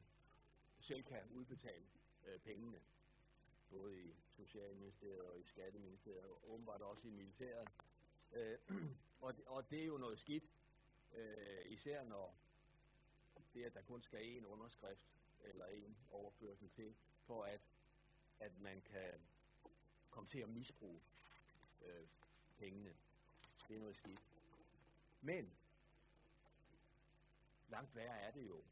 selv 0.80 1.04
kan 1.04 1.30
udbetale 1.30 1.86
øh, 2.26 2.39
pengene, 2.39 2.82
både 3.69 4.02
i 4.02 4.15
Socialministeriet 4.30 5.21
og 5.21 5.39
i 5.39 5.43
Skatteministeriet, 5.43 6.23
og 6.23 6.52
åbenbart 6.54 6.82
også 6.82 7.08
i 7.08 7.12
militæret. 7.12 7.69
Øh, 8.32 8.58
og, 9.21 9.36
og 9.45 9.71
det 9.71 9.82
er 9.82 9.86
jo 9.86 9.97
noget 9.97 10.19
skidt, 10.19 10.43
øh, 11.13 11.65
især 11.65 12.04
når 12.04 12.36
det, 13.54 13.63
at 13.63 13.73
der 13.73 13.82
kun 13.82 14.02
skal 14.02 14.26
en 14.26 14.45
underskrift 14.45 15.06
eller 15.43 15.65
en 15.65 15.97
overførsel 16.12 16.69
til, 16.69 16.95
for 17.26 17.43
at, 17.43 17.62
at 18.39 18.60
man 18.60 18.82
kan 18.82 19.21
komme 20.10 20.30
til 20.30 20.39
at 20.39 20.49
misbruge 20.49 21.02
øh, 21.82 22.08
pengene. 22.58 22.95
Det 23.67 23.76
er 23.76 23.80
noget 23.80 23.95
skidt. 23.95 24.21
Men 25.21 25.54
langt 27.69 27.95
værre 27.95 28.19
er 28.19 28.32
det 28.32 28.47
jo, 28.47 28.63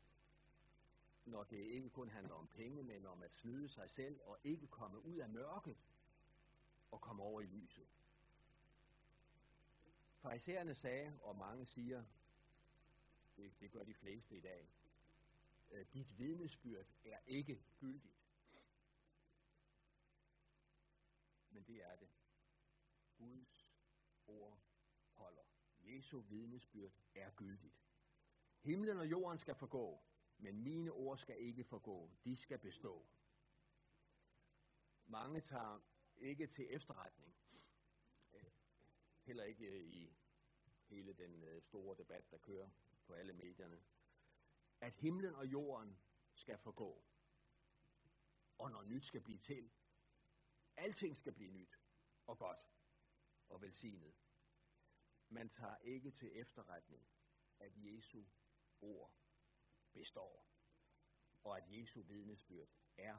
når 1.26 1.44
det 1.44 1.58
ikke 1.58 1.90
kun 1.90 2.10
handler 2.10 2.36
om 2.36 2.48
penge, 2.48 2.84
men 2.84 3.06
om 3.06 3.24
at 3.24 3.34
snyde 3.34 3.68
sig 3.68 3.90
selv 3.90 4.22
og 4.24 4.40
ikke 4.44 4.68
komme 4.68 5.06
ud 5.06 5.18
af 5.18 5.30
mørket 5.30 5.78
og 6.92 7.02
komme 7.02 7.24
over 7.24 7.42
i 7.42 7.46
lyset. 7.46 7.88
Farisæerne 10.18 10.76
sagde, 10.76 11.20
og 11.22 11.36
mange 11.36 11.66
siger, 11.66 12.04
det, 13.38 13.60
det 13.60 13.72
gør 13.72 13.84
de 13.84 13.94
fleste 13.94 14.38
i 14.38 14.42
dag, 14.42 14.70
dit 15.94 16.20
vidnesbyrd 16.20 16.86
er 17.06 17.20
ikke 17.26 17.64
gyldigt. 17.80 18.22
Men 21.50 21.64
det 21.64 21.84
er 21.84 21.96
det. 21.96 22.10
Guds 23.18 23.70
ord 24.28 24.60
holder. 25.14 25.44
Jesu 25.84 26.20
vidnesbyrd 26.20 26.92
er 27.16 27.32
gyldigt. 27.32 27.82
Himlen 28.62 28.98
og 28.98 29.12
jorden 29.12 29.38
skal 29.38 29.56
forgå, 29.56 30.02
men 30.42 30.64
mine 30.64 30.92
ord 30.92 31.18
skal 31.18 31.40
ikke 31.40 31.64
forgå. 31.64 32.12
De 32.24 32.36
skal 32.36 32.60
bestå. 32.60 33.06
Mange 35.06 35.42
tager 35.42 35.80
ikke 36.18 36.48
til 36.48 36.76
efterretning. 36.76 37.36
Øh, 38.34 38.52
heller 39.22 39.44
ikke 39.44 39.66
øh, 39.66 39.84
i 39.86 40.18
hele 40.88 41.14
den 41.14 41.44
øh, 41.44 41.62
store 41.62 41.98
debat, 41.98 42.32
der 42.32 42.38
kører 42.38 42.70
på 43.06 43.14
alle 43.14 43.34
medierne. 43.34 43.84
At 44.80 44.96
himlen 44.96 45.36
og 45.36 45.48
jorden 45.48 45.98
skal 46.34 46.58
forgå. 46.58 47.04
Og 48.58 48.72
når 48.72 48.84
nyt 48.84 49.06
skal 49.06 49.22
blive 49.22 49.40
til. 49.40 49.72
Alting 50.78 51.18
skal 51.18 51.34
blive 51.34 51.52
nyt 51.52 51.80
og 52.26 52.38
godt 52.38 52.72
og 53.50 53.62
velsignet. 53.62 54.16
Man 55.30 55.50
tager 55.50 55.78
ikke 55.78 56.12
til 56.12 56.40
efterretning, 56.40 57.08
at 57.60 57.72
Jesu 57.76 58.24
ord 58.82 59.14
består, 59.94 60.46
og 61.44 61.58
at 61.58 61.64
Jesu 61.68 62.02
vidnesbyrd 62.02 62.70
er 62.98 63.18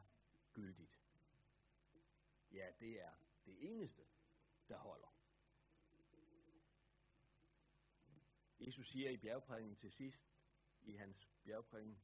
gyldigt. 0.52 1.00
Ja, 2.52 2.72
det 2.80 3.02
er 3.02 3.10
det 3.46 3.70
eneste, 3.70 4.02
der 4.68 4.78
holder. 4.78 5.08
Jesus 8.60 8.90
siger 8.90 9.10
i 9.10 9.16
bjergprædiken 9.16 9.76
til 9.76 9.92
sidst, 9.92 10.30
i 10.82 10.92
hans 10.96 11.30
bjergprædiken, 11.44 11.98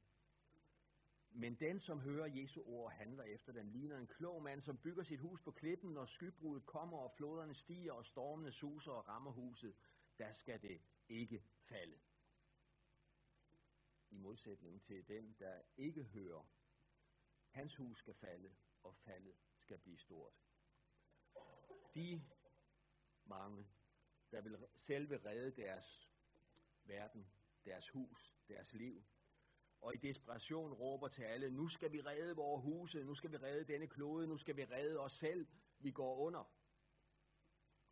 men 1.30 1.54
den, 1.54 1.80
som 1.80 2.00
hører 2.00 2.26
Jesu 2.26 2.62
ord, 2.66 2.84
og 2.84 2.92
handler 2.92 3.24
efter 3.24 3.52
den, 3.52 3.70
ligner 3.70 3.98
en 3.98 4.06
klog 4.06 4.42
mand, 4.42 4.60
som 4.60 4.78
bygger 4.78 5.02
sit 5.02 5.20
hus 5.20 5.40
på 5.40 5.50
klippen, 5.50 5.90
når 5.90 6.06
skybruddet 6.06 6.66
kommer, 6.66 6.98
og 6.98 7.12
floderne 7.12 7.54
stiger, 7.54 7.92
og 7.92 8.06
stormene 8.06 8.50
suser 8.50 8.92
og 8.92 9.08
rammer 9.08 9.30
huset. 9.30 9.76
Der 10.18 10.32
skal 10.32 10.62
det 10.62 10.80
ikke 11.08 11.44
falde 11.60 11.98
i 14.10 14.16
modsætning 14.16 14.82
til 14.82 15.08
den, 15.08 15.36
der 15.38 15.62
ikke 15.76 16.04
hører. 16.04 16.50
Hans 17.48 17.76
hus 17.76 17.98
skal 17.98 18.14
falde, 18.14 18.56
og 18.82 18.96
faldet 18.96 19.36
skal 19.58 19.78
blive 19.78 19.98
stort. 19.98 20.32
De 21.94 22.22
mange, 23.24 23.68
der 24.30 24.40
vil 24.40 24.66
selv 24.76 25.10
vil 25.10 25.20
redde 25.20 25.50
deres 25.62 26.10
verden, 26.84 27.30
deres 27.64 27.88
hus, 27.88 28.36
deres 28.48 28.74
liv, 28.74 29.04
og 29.80 29.94
i 29.94 29.98
desperation 29.98 30.72
råber 30.72 31.08
til 31.08 31.22
alle, 31.22 31.50
nu 31.50 31.68
skal 31.68 31.92
vi 31.92 32.00
redde 32.00 32.36
vores 32.36 32.62
huse, 32.62 33.04
nu 33.04 33.14
skal 33.14 33.32
vi 33.32 33.36
redde 33.36 33.72
denne 33.72 33.88
klode, 33.88 34.26
nu 34.26 34.36
skal 34.36 34.56
vi 34.56 34.64
redde 34.64 35.00
os 35.00 35.12
selv, 35.12 35.46
vi 35.78 35.90
går 35.90 36.16
under. 36.16 36.52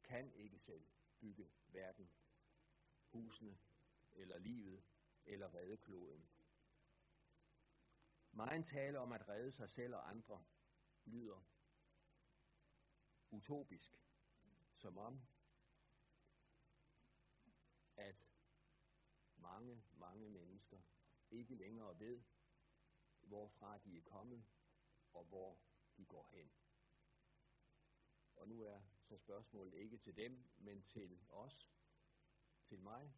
Kan 0.02 0.32
ikke 0.34 0.58
selv 0.58 0.86
bygge 1.20 1.50
verden, 1.68 2.10
husene 3.06 3.58
eller 4.12 4.38
livet 4.38 4.84
eller 5.26 5.54
redde 5.54 5.76
kloden. 5.76 6.28
Megen 8.32 8.64
tale 8.64 8.98
om 8.98 9.12
at 9.12 9.28
redde 9.28 9.52
sig 9.52 9.70
selv 9.70 9.94
og 9.94 10.10
andre 10.10 10.44
lyder 11.04 11.44
utopisk, 13.30 14.00
som 14.72 14.98
om, 14.98 15.20
at 17.96 18.16
mange, 19.36 19.84
mange 19.92 20.30
mennesker 20.30 20.80
ikke 21.30 21.54
længere 21.54 21.98
ved, 21.98 22.22
hvorfra 23.20 23.78
de 23.78 23.98
er 23.98 24.02
kommet, 24.02 24.44
og 25.12 25.24
hvor 25.24 25.60
de 25.96 26.06
går 26.06 26.28
hen. 26.28 26.52
Og 28.36 28.48
nu 28.48 28.62
er 28.62 28.80
så 29.00 29.16
spørgsmålet 29.16 29.74
ikke 29.74 29.98
til 29.98 30.16
dem, 30.16 30.48
men 30.56 30.82
til 30.82 31.20
os, 31.28 31.70
til 32.64 32.80
mig, 32.80 33.14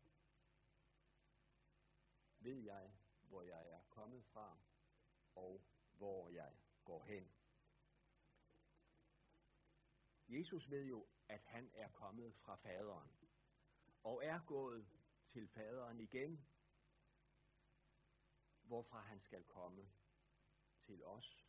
ved 2.48 2.60
jeg, 2.60 2.92
hvor 3.22 3.42
jeg 3.42 3.70
er 3.70 3.82
kommet 3.88 4.24
fra, 4.24 4.58
og 5.34 5.62
hvor 5.92 6.28
jeg 6.28 6.56
går 6.84 7.04
hen. 7.04 7.32
Jesus 10.28 10.70
ved 10.70 10.84
jo, 10.84 11.08
at 11.28 11.42
han 11.44 11.70
er 11.74 11.88
kommet 11.88 12.34
fra 12.34 12.56
faderen, 12.56 13.10
og 14.02 14.24
er 14.24 14.40
gået 14.46 14.88
til 15.26 15.48
faderen 15.48 16.00
igen, 16.00 16.46
hvorfra 18.62 19.00
han 19.00 19.20
skal 19.20 19.44
komme 19.44 19.90
til 20.82 21.04
os 21.04 21.46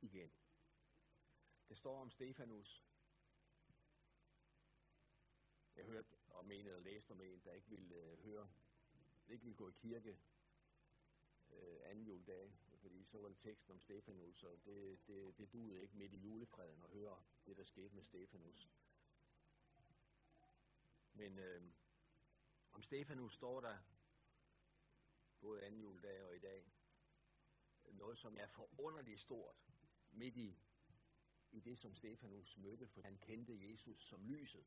igen. 0.00 0.32
Det 1.68 1.76
står 1.76 2.00
om 2.00 2.10
Stefanus. 2.10 2.84
Jeg 5.76 5.84
hørte 5.84 6.16
og 6.28 6.46
menede 6.46 6.76
og 6.76 6.82
læste 6.82 7.10
om 7.10 7.20
en, 7.20 7.40
der 7.44 7.52
ikke 7.52 7.68
ville 7.68 7.94
øh, 7.94 8.18
høre 8.18 8.48
ikke 9.28 9.44
ville 9.44 9.56
gå 9.56 9.68
i 9.68 9.72
kirke 9.72 10.18
øh, 11.50 11.80
anden 11.84 12.04
juledag, 12.04 12.52
fordi 12.80 13.04
så 13.04 13.18
var 13.18 13.28
det 13.28 13.38
teksten 13.38 13.72
om 13.72 13.80
Stefanus, 13.80 14.42
og 14.42 14.64
det, 14.64 15.06
det, 15.06 15.38
det 15.38 15.52
duede 15.52 15.82
ikke 15.82 15.96
midt 15.96 16.12
i 16.12 16.18
julefreden 16.18 16.82
at 16.82 16.90
høre 16.90 17.22
det, 17.46 17.56
der 17.56 17.64
skete 17.64 17.94
med 17.94 18.02
Stefanus. 18.02 18.68
Men 21.12 21.38
øh, 21.38 21.62
om 22.72 22.82
Stefanus 22.82 23.34
står 23.34 23.60
der 23.60 23.78
både 25.40 25.62
anden 25.62 25.80
juledag 25.80 26.24
og 26.24 26.36
i 26.36 26.38
dag 26.38 26.72
noget, 27.92 28.18
som 28.18 28.36
er 28.36 28.46
forunderligt 28.46 29.20
stort 29.20 29.56
midt 30.10 30.36
i, 30.36 30.58
i 31.50 31.60
det, 31.60 31.78
som 31.78 31.94
Stefanus 31.94 32.56
mødte, 32.56 32.88
for 32.88 33.02
han 33.02 33.18
kendte 33.18 33.70
Jesus 33.70 34.08
som 34.08 34.26
lyset, 34.26 34.66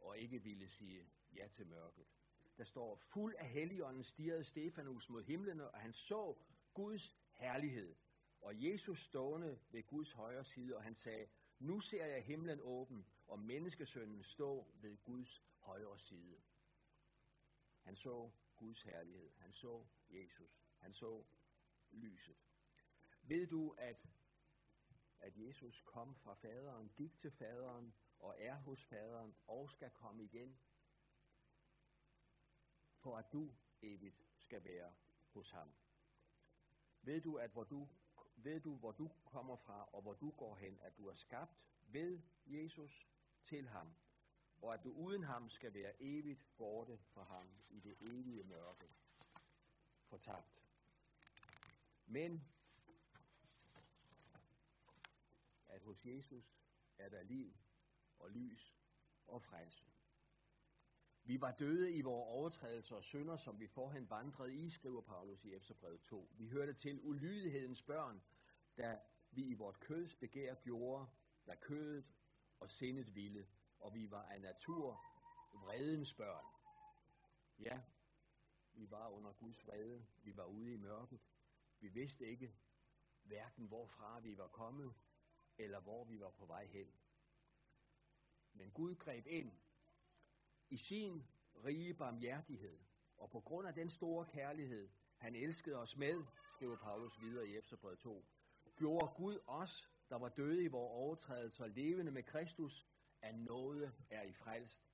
og 0.00 0.18
ikke 0.18 0.42
ville 0.42 0.68
sige 0.68 1.10
ja 1.34 1.48
til 1.48 1.66
mørket 1.66 2.06
der 2.58 2.64
står, 2.64 2.96
fuld 2.96 3.34
af 3.38 3.48
helligånden 3.48 4.04
stirrede 4.04 4.44
Stefanus 4.44 5.08
mod 5.08 5.22
himlen, 5.22 5.60
og 5.60 5.80
han 5.80 5.92
så 5.92 6.36
Guds 6.74 7.16
herlighed. 7.32 7.96
Og 8.40 8.64
Jesus 8.64 9.04
stående 9.04 9.58
ved 9.70 9.82
Guds 9.82 10.12
højre 10.12 10.44
side, 10.44 10.76
og 10.76 10.82
han 10.82 10.94
sagde, 10.94 11.28
nu 11.58 11.80
ser 11.80 12.06
jeg 12.06 12.22
himlen 12.22 12.60
åben, 12.62 13.06
og 13.26 13.38
menneskesønnen 13.38 14.22
stå 14.22 14.66
ved 14.74 14.96
Guds 15.04 15.44
højre 15.58 15.98
side. 15.98 16.40
Han 17.80 17.96
så 17.96 18.30
Guds 18.56 18.82
herlighed. 18.82 19.30
Han 19.38 19.52
så 19.52 19.86
Jesus. 20.10 20.64
Han 20.78 20.92
så 20.92 21.24
lyset. 21.90 22.36
Ved 23.22 23.46
du, 23.46 23.74
at, 23.78 24.08
at 25.20 25.36
Jesus 25.36 25.80
kom 25.80 26.14
fra 26.14 26.34
faderen, 26.34 26.88
gik 26.96 27.18
til 27.18 27.30
faderen 27.30 27.94
og 28.18 28.34
er 28.38 28.54
hos 28.54 28.84
faderen 28.84 29.34
og 29.46 29.70
skal 29.70 29.90
komme 29.90 30.24
igen 30.24 30.58
for 32.98 33.16
at 33.16 33.32
du 33.32 33.52
evigt 33.82 34.26
skal 34.36 34.64
være 34.64 34.92
hos 35.32 35.50
ham. 35.50 35.72
Ved 37.02 37.20
du, 37.20 37.36
at 37.36 37.50
hvor 37.50 37.64
du, 37.64 37.88
ved 38.36 38.60
du, 38.60 38.76
hvor 38.76 38.92
du 38.92 39.10
kommer 39.24 39.56
fra 39.56 39.88
og 39.92 40.02
hvor 40.02 40.14
du 40.14 40.30
går 40.30 40.56
hen, 40.56 40.78
at 40.82 40.98
du 40.98 41.06
er 41.06 41.14
skabt 41.14 41.58
ved 41.82 42.20
Jesus 42.46 43.08
til 43.44 43.68
ham, 43.68 43.94
og 44.62 44.74
at 44.74 44.84
du 44.84 44.92
uden 44.92 45.22
ham 45.22 45.50
skal 45.50 45.74
være 45.74 46.02
evigt 46.02 46.56
borte 46.56 46.98
fra 46.98 47.22
ham 47.22 47.48
i 47.70 47.80
det 47.80 47.96
evige 48.00 48.42
mørke, 48.42 48.88
fortabt. 50.04 50.62
Men 52.06 52.44
at 55.68 55.82
hos 55.82 56.06
Jesus 56.06 56.58
er 56.98 57.08
der 57.08 57.22
liv 57.22 57.56
og 58.18 58.30
lys 58.30 58.76
og 59.26 59.42
frelse. 59.42 59.86
Vi 61.28 61.40
var 61.40 61.50
døde 61.50 61.92
i 61.92 62.00
vores 62.00 62.28
overtrædelser 62.28 62.96
og 62.96 63.04
synder, 63.04 63.36
som 63.36 63.60
vi 63.60 63.66
forhen 63.66 64.10
vandrede 64.10 64.54
i, 64.54 64.70
skriver 64.70 65.00
Paulus 65.00 65.44
i 65.44 65.54
Efterbrevet 65.54 66.00
2. 66.00 66.30
Vi 66.38 66.48
hørte 66.48 66.72
til 66.72 67.00
ulydighedens 67.02 67.82
børn, 67.82 68.22
da 68.76 69.00
vi 69.30 69.44
i 69.44 69.54
vort 69.54 69.80
køds 69.80 70.14
begær 70.14 70.54
gjorde, 70.54 71.06
da 71.46 71.54
kødet 71.54 72.04
og 72.60 72.70
sindet 72.70 73.14
ville, 73.14 73.48
og 73.78 73.94
vi 73.94 74.10
var 74.10 74.22
af 74.22 74.40
natur 74.40 75.00
vredens 75.52 76.14
børn. 76.14 76.44
Ja, 77.58 77.80
vi 78.72 78.90
var 78.90 79.08
under 79.08 79.32
Guds 79.32 79.66
vrede, 79.66 80.06
vi 80.22 80.36
var 80.36 80.44
ude 80.44 80.72
i 80.72 80.76
mørket, 80.76 81.20
vi 81.80 81.88
vidste 81.88 82.26
ikke 82.26 82.54
hverken 83.22 83.66
hvorfra 83.66 84.20
vi 84.20 84.38
var 84.38 84.48
kommet, 84.48 84.94
eller 85.58 85.80
hvor 85.80 86.04
vi 86.04 86.20
var 86.20 86.30
på 86.30 86.46
vej 86.46 86.66
hen. 86.66 86.92
Men 88.52 88.70
Gud 88.70 88.94
greb 88.94 89.26
ind 89.26 89.52
i 90.70 90.76
sin 90.76 91.26
rige 91.64 91.94
barmhjertighed, 91.94 92.78
og 93.16 93.30
på 93.30 93.40
grund 93.40 93.68
af 93.68 93.74
den 93.74 93.90
store 93.90 94.26
kærlighed, 94.26 94.88
han 95.16 95.34
elskede 95.34 95.76
os 95.76 95.96
med, 95.96 96.24
skriver 96.56 96.76
Paulus 96.76 97.20
videre 97.20 97.48
i 97.48 97.56
Efterbrevet 97.56 97.98
2, 97.98 98.26
gjorde 98.76 99.12
Gud 99.16 99.38
os, 99.46 99.90
der 100.10 100.16
var 100.16 100.28
døde 100.28 100.64
i 100.64 100.68
vores 100.68 100.90
overtrædelser, 100.92 101.66
levende 101.66 102.12
med 102.12 102.22
Kristus, 102.22 102.86
at 103.22 103.34
noget 103.38 103.92
er 104.10 104.22
i 104.22 104.32
frelst. 104.32 104.88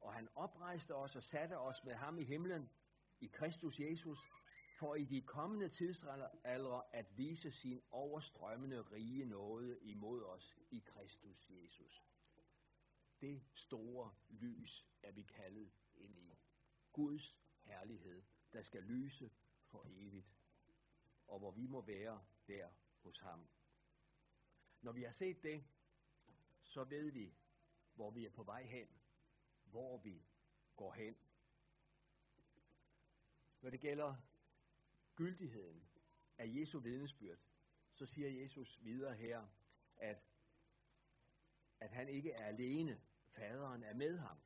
Og 0.00 0.14
han 0.14 0.28
oprejste 0.34 0.94
os 0.94 1.16
og 1.16 1.22
satte 1.22 1.58
os 1.58 1.84
med 1.84 1.94
ham 1.94 2.18
i 2.18 2.24
himlen, 2.24 2.70
i 3.20 3.26
Kristus 3.26 3.80
Jesus, 3.80 4.18
for 4.78 4.94
i 4.94 5.04
de 5.04 5.22
kommende 5.22 5.68
tidsaldre 5.68 6.82
at 6.92 7.06
vise 7.16 7.50
sin 7.50 7.80
overstrømmende 7.90 8.82
rige 8.82 9.24
nåde 9.24 9.78
imod 9.82 10.22
os 10.22 10.58
i 10.70 10.82
Kristus 10.86 11.50
Jesus. 11.50 12.04
Det 13.20 13.42
store 13.54 14.14
lys 14.28 14.86
er 15.02 15.12
vi 15.12 15.22
kaldet 15.22 15.72
ind 15.94 16.18
i. 16.18 16.38
Guds 16.92 17.40
herlighed, 17.62 18.22
der 18.52 18.62
skal 18.62 18.82
lyse 18.82 19.30
for 19.66 19.86
evigt, 19.88 20.32
og 21.26 21.38
hvor 21.38 21.50
vi 21.50 21.66
må 21.66 21.80
være 21.80 22.24
der 22.46 22.68
hos 23.02 23.18
ham. 23.18 23.48
Når 24.80 24.92
vi 24.92 25.02
har 25.02 25.12
set 25.12 25.42
det, 25.42 25.64
så 26.62 26.84
ved 26.84 27.10
vi, 27.10 27.34
hvor 27.94 28.10
vi 28.10 28.26
er 28.26 28.30
på 28.30 28.42
vej 28.42 28.62
hen, 28.64 28.88
hvor 29.64 29.98
vi 29.98 30.24
går 30.76 30.92
hen. 30.92 31.16
Når 33.60 33.70
det 33.70 33.80
gælder 33.80 34.16
gyldigheden 35.16 35.88
af 36.38 36.46
Jesu 36.48 36.80
vidnesbyrd, 36.80 37.38
så 37.92 38.06
siger 38.06 38.28
Jesus 38.28 38.84
videre 38.84 39.14
her, 39.16 39.48
at, 39.96 40.22
at 41.80 41.90
han 41.90 42.08
ikke 42.08 42.32
er 42.32 42.44
alene. 42.44 43.00
Faderen 43.30 43.82
er 43.82 43.94
med 43.94 44.18
ham. 44.18 44.38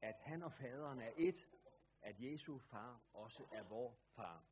At 0.00 0.14
han 0.20 0.42
og 0.42 0.52
faderen 0.52 1.00
er 1.00 1.12
et. 1.16 1.48
At 2.02 2.20
Jesu 2.20 2.58
far 2.58 3.02
også 3.12 3.46
er 3.52 3.62
vor 3.62 3.98
far. 4.08 4.46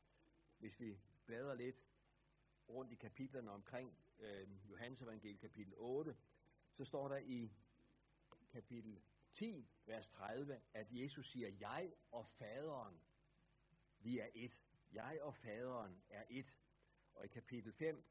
Hvis 0.58 0.80
vi 0.80 1.00
bladrer 1.26 1.54
lidt 1.54 1.86
rundt 2.68 2.92
i 2.92 2.94
kapitlerne 2.94 3.50
omkring 3.50 3.98
øh, 4.18 4.68
Johannes 4.70 5.02
evangel 5.02 5.38
kapitel 5.38 5.74
8, 5.76 6.16
så 6.72 6.84
står 6.84 7.08
der 7.08 7.16
i 7.16 7.52
kapitel 8.48 9.02
10, 9.32 9.68
vers 9.86 10.10
30, 10.10 10.60
at 10.74 10.86
Jesus 10.90 11.30
siger, 11.30 11.48
jeg 11.48 11.92
og 12.10 12.26
faderen 12.26 13.00
vi 14.02 14.18
er 14.18 14.28
et. 14.34 14.60
Jeg 14.92 15.18
og 15.22 15.34
faderen 15.34 16.02
er 16.08 16.24
et. 16.28 16.54
Og 17.14 17.24
i 17.24 17.28
kapitel 17.28 17.72
5, 17.72 18.04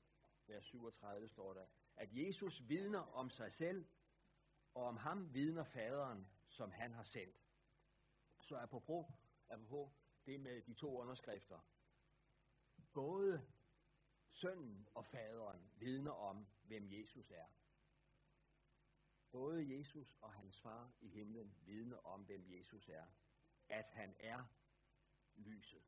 vers 0.48 0.66
37 0.66 1.28
står 1.28 1.54
der, 1.54 1.66
at 1.96 2.10
Jesus 2.12 2.70
vidner 2.70 3.00
om 3.00 3.30
sig 3.30 3.52
selv, 3.52 3.86
og 4.80 4.86
om 4.86 4.98
ham 4.98 5.34
vidner 5.34 5.64
faderen, 5.64 6.28
som 6.48 6.72
han 6.72 6.94
har 6.94 7.04
sendt. 7.04 7.46
Så 8.42 8.58
apropos, 8.58 9.06
apropos 9.50 9.92
det 10.26 10.40
med 10.40 10.62
de 10.62 10.74
to 10.74 11.02
underskrifter. 11.02 11.60
Både 12.94 13.48
sønnen 14.30 14.88
og 14.94 15.06
faderen 15.06 15.72
vidner 15.76 16.12
om, 16.12 16.48
hvem 16.64 16.92
Jesus 16.92 17.32
er. 17.32 17.48
Både 19.32 19.78
Jesus 19.78 20.18
og 20.22 20.34
hans 20.34 20.60
far 20.60 20.92
i 21.00 21.08
himlen 21.08 21.56
vidner 21.62 21.98
om, 21.98 22.24
hvem 22.24 22.46
Jesus 22.48 22.90
er. 22.90 23.06
At 23.70 23.90
han 23.90 24.16
er 24.20 24.44
lyset. 25.36 25.84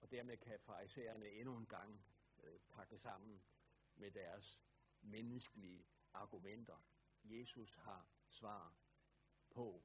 Og 0.00 0.10
dermed 0.10 0.36
kan 0.36 0.60
farisæerne 0.60 1.28
endnu 1.28 1.56
en 1.56 1.66
gang 1.66 2.04
øh, 2.38 2.60
pakke 2.60 2.98
sammen 2.98 3.42
med 3.94 4.10
deres 4.10 4.62
menneskelige 5.00 5.86
argumenter. 6.12 6.78
Jesus 7.24 7.74
har 7.74 8.08
svar 8.28 8.74
på, 9.50 9.84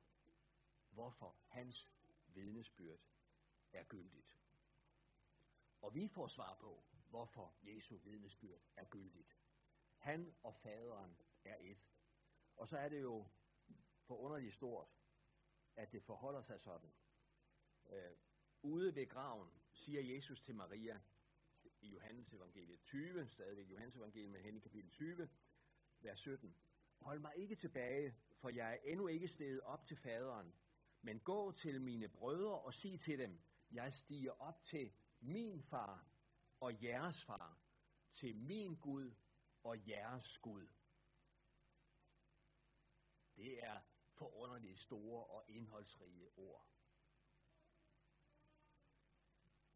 hvorfor 0.89 1.37
hans 1.45 1.91
vidnesbyrd 2.27 2.99
er 3.73 3.83
gyldigt. 3.83 4.37
Og 5.81 5.95
vi 5.95 6.07
får 6.07 6.27
svar 6.27 6.55
på, 6.55 6.83
hvorfor 7.09 7.55
Jesu 7.61 7.97
vidnesbyrd 7.97 8.61
er 8.75 8.85
gyldigt. 8.85 9.37
Han 9.97 10.35
og 10.43 10.55
faderen 10.55 11.17
er 11.43 11.57
et. 11.59 11.87
Og 12.55 12.67
så 12.67 12.77
er 12.77 12.89
det 12.89 13.01
jo 13.01 13.27
forunderligt 14.01 14.53
stort, 14.53 14.87
at 15.75 15.91
det 15.91 16.03
forholder 16.03 16.41
sig 16.41 16.59
sådan. 16.59 16.93
Øh, 17.89 18.17
ude 18.61 18.95
ved 18.95 19.09
graven 19.09 19.49
siger 19.73 20.01
Jesus 20.01 20.41
til 20.41 20.55
Maria 20.55 21.01
i 21.81 21.87
Johannes 21.87 22.33
evangeliet 22.33 22.81
20, 22.81 23.29
stadigvæk 23.29 23.69
Johannes 23.69 23.95
evangeliet 23.95 24.31
men 24.31 24.41
hen 24.41 24.57
i 24.57 24.59
kapitel 24.59 24.91
20, 24.91 25.29
vers 26.05 26.19
17. 26.19 26.55
Hold 26.99 27.19
mig 27.19 27.33
ikke 27.35 27.55
tilbage, 27.55 28.15
for 28.37 28.49
jeg 28.49 28.73
er 28.73 28.77
endnu 28.83 29.07
ikke 29.07 29.27
steget 29.27 29.61
op 29.61 29.85
til 29.85 29.97
faderen, 29.97 30.53
men 31.01 31.19
gå 31.19 31.51
til 31.51 31.81
mine 31.81 32.07
brødre 32.07 32.59
og 32.59 32.73
sig 32.73 32.99
til 32.99 33.19
dem, 33.19 33.39
jeg 33.71 33.93
stiger 33.93 34.31
op 34.31 34.63
til 34.63 34.93
min 35.19 35.63
far 35.63 36.07
og 36.59 36.83
jeres 36.83 37.23
far, 37.23 37.59
til 38.11 38.35
min 38.35 38.75
Gud 38.75 39.15
og 39.63 39.87
jeres 39.87 40.37
Gud. 40.37 40.67
Det 43.35 43.63
er 43.63 43.81
forunderligt 44.13 44.79
store 44.79 45.25
og 45.25 45.43
indholdsrige 45.47 46.29
ord. 46.37 46.67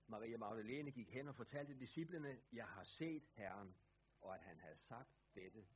Maria 0.08 0.38
Magdalene 0.38 0.92
gik 0.92 1.10
hen 1.10 1.28
og 1.28 1.36
fortalte 1.36 1.80
disciplene, 1.80 2.42
jeg 2.52 2.68
har 2.68 2.84
set 2.84 3.24
Herren, 3.34 3.76
og 4.22 4.36
at 4.36 4.42
han 4.42 4.60
havde 4.60 4.76
sagt 4.76 5.10
dette 5.36 5.68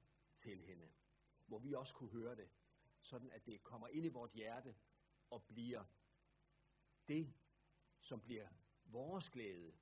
til 0.43 0.61
hende. 0.61 0.91
Hvor 1.45 1.59
vi 1.59 1.73
også 1.73 1.93
kunne 1.95 2.09
høre 2.09 2.35
det, 2.35 2.49
sådan 3.01 3.31
at 3.31 3.45
det 3.45 3.63
kommer 3.63 3.87
ind 3.87 4.05
i 4.05 4.09
vort 4.09 4.31
hjerte 4.31 4.75
og 5.29 5.43
bliver 5.43 5.83
det, 7.07 7.33
som 7.99 8.21
bliver 8.21 8.47
vores 8.85 9.29
glæde, 9.29 9.73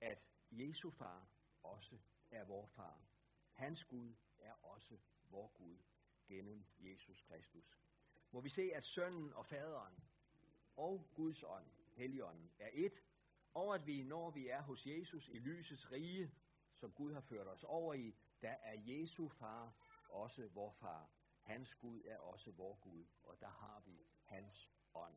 at 0.00 0.26
Jesu 0.50 0.90
far 0.90 1.28
også 1.62 1.98
er 2.30 2.44
vor 2.44 2.66
far. 2.66 3.08
Hans 3.52 3.84
Gud 3.84 4.14
er 4.38 4.52
også 4.52 4.98
vor 5.30 5.48
Gud 5.48 5.78
gennem 6.28 6.66
Jesus 6.78 7.22
Kristus 7.22 7.76
må 8.36 8.40
vi 8.40 8.48
se, 8.48 8.70
at 8.74 8.84
sønnen 8.84 9.32
og 9.32 9.46
faderen 9.46 9.94
og 10.76 11.10
Guds 11.14 11.42
ånd, 11.42 11.66
Helligånden, 11.94 12.50
er 12.58 12.70
et, 12.72 13.02
og 13.54 13.74
at 13.74 13.86
vi, 13.86 14.02
når 14.02 14.30
vi 14.30 14.48
er 14.48 14.62
hos 14.62 14.86
Jesus 14.86 15.28
i 15.28 15.38
lysets 15.38 15.92
rige, 15.92 16.30
som 16.72 16.92
Gud 16.92 17.12
har 17.12 17.20
ført 17.20 17.48
os 17.48 17.64
over 17.64 17.94
i, 17.94 18.14
der 18.42 18.50
er 18.50 18.80
Jesu 18.80 19.28
far 19.28 19.74
også 20.08 20.48
vor 20.48 20.70
far. 20.70 21.10
Hans 21.40 21.74
Gud 21.74 22.02
er 22.04 22.18
også 22.18 22.50
vor 22.52 22.74
Gud, 22.74 23.04
og 23.22 23.40
der 23.40 23.48
har 23.48 23.80
vi 23.80 24.06
hans 24.22 24.70
ånd. 24.94 25.16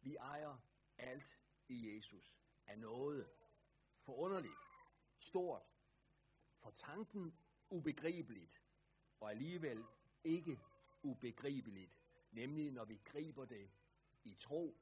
Vi 0.00 0.16
ejer 0.16 0.58
alt 0.98 1.40
i 1.68 1.94
Jesus 1.94 2.38
af 2.66 2.78
noget 2.78 3.30
forunderligt, 3.98 4.58
stort, 5.18 5.62
for 6.58 6.70
tanken 6.70 7.38
ubegribeligt, 7.70 8.62
og 9.20 9.30
alligevel 9.30 9.84
ikke 10.24 10.60
ubegribeligt, 11.02 11.92
nemlig 12.30 12.72
når 12.72 12.84
vi 12.84 13.00
griber 13.04 13.44
det 13.44 13.70
i 14.24 14.34
tro, 14.34 14.76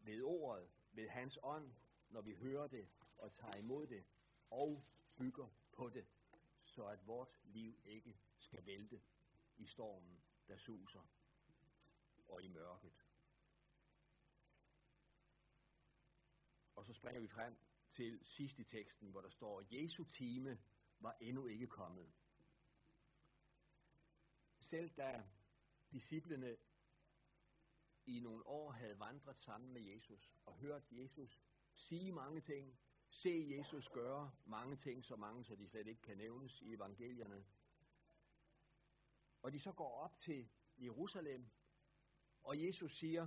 ved 0.00 0.22
ordet, 0.22 0.70
ved 0.92 1.08
hans 1.08 1.38
ånd, 1.42 1.72
når 2.08 2.20
vi 2.20 2.34
hører 2.34 2.66
det 2.66 2.88
og 3.18 3.32
tager 3.32 3.54
imod 3.54 3.86
det 3.86 4.04
og 4.50 4.84
bygger 5.16 5.48
på 5.72 5.88
det, 5.88 6.06
så 6.78 6.86
at 6.86 7.06
vort 7.06 7.40
liv 7.44 7.80
ikke 7.84 8.18
skal 8.36 8.66
vælte 8.66 9.02
i 9.56 9.66
stormen, 9.66 10.22
der 10.48 10.56
suser 10.56 11.02
og 12.28 12.42
i 12.42 12.48
mørket. 12.48 12.92
Og 16.74 16.84
så 16.84 16.92
springer 16.92 17.20
vi 17.20 17.28
frem 17.28 17.58
til 17.90 18.24
sidst 18.24 18.58
i 18.58 18.64
teksten, 18.64 19.10
hvor 19.10 19.20
der 19.20 19.28
står, 19.28 19.62
Jesu 19.70 20.04
time 20.04 20.58
var 21.00 21.16
endnu 21.20 21.46
ikke 21.46 21.66
kommet. 21.66 22.12
Selv 24.60 24.90
da 24.90 25.28
disciplene 25.92 26.56
i 28.06 28.20
nogle 28.20 28.46
år 28.46 28.70
havde 28.70 28.98
vandret 28.98 29.38
sammen 29.38 29.72
med 29.72 29.82
Jesus 29.82 30.34
og 30.44 30.58
hørt 30.58 30.92
Jesus 30.92 31.42
sige 31.74 32.12
mange 32.12 32.40
ting, 32.40 32.78
se 33.10 33.54
Jesus 33.58 33.88
gøre 33.88 34.30
mange 34.44 34.76
ting, 34.76 35.04
så 35.04 35.16
mange, 35.16 35.44
så 35.44 35.56
de 35.56 35.68
slet 35.68 35.86
ikke 35.86 36.02
kan 36.02 36.16
nævnes 36.16 36.62
i 36.62 36.74
evangelierne. 36.74 37.44
Og 39.42 39.52
de 39.52 39.60
så 39.60 39.72
går 39.72 39.92
op 39.92 40.18
til 40.18 40.48
Jerusalem, 40.78 41.50
og 42.42 42.62
Jesus 42.66 42.98
siger, 42.98 43.26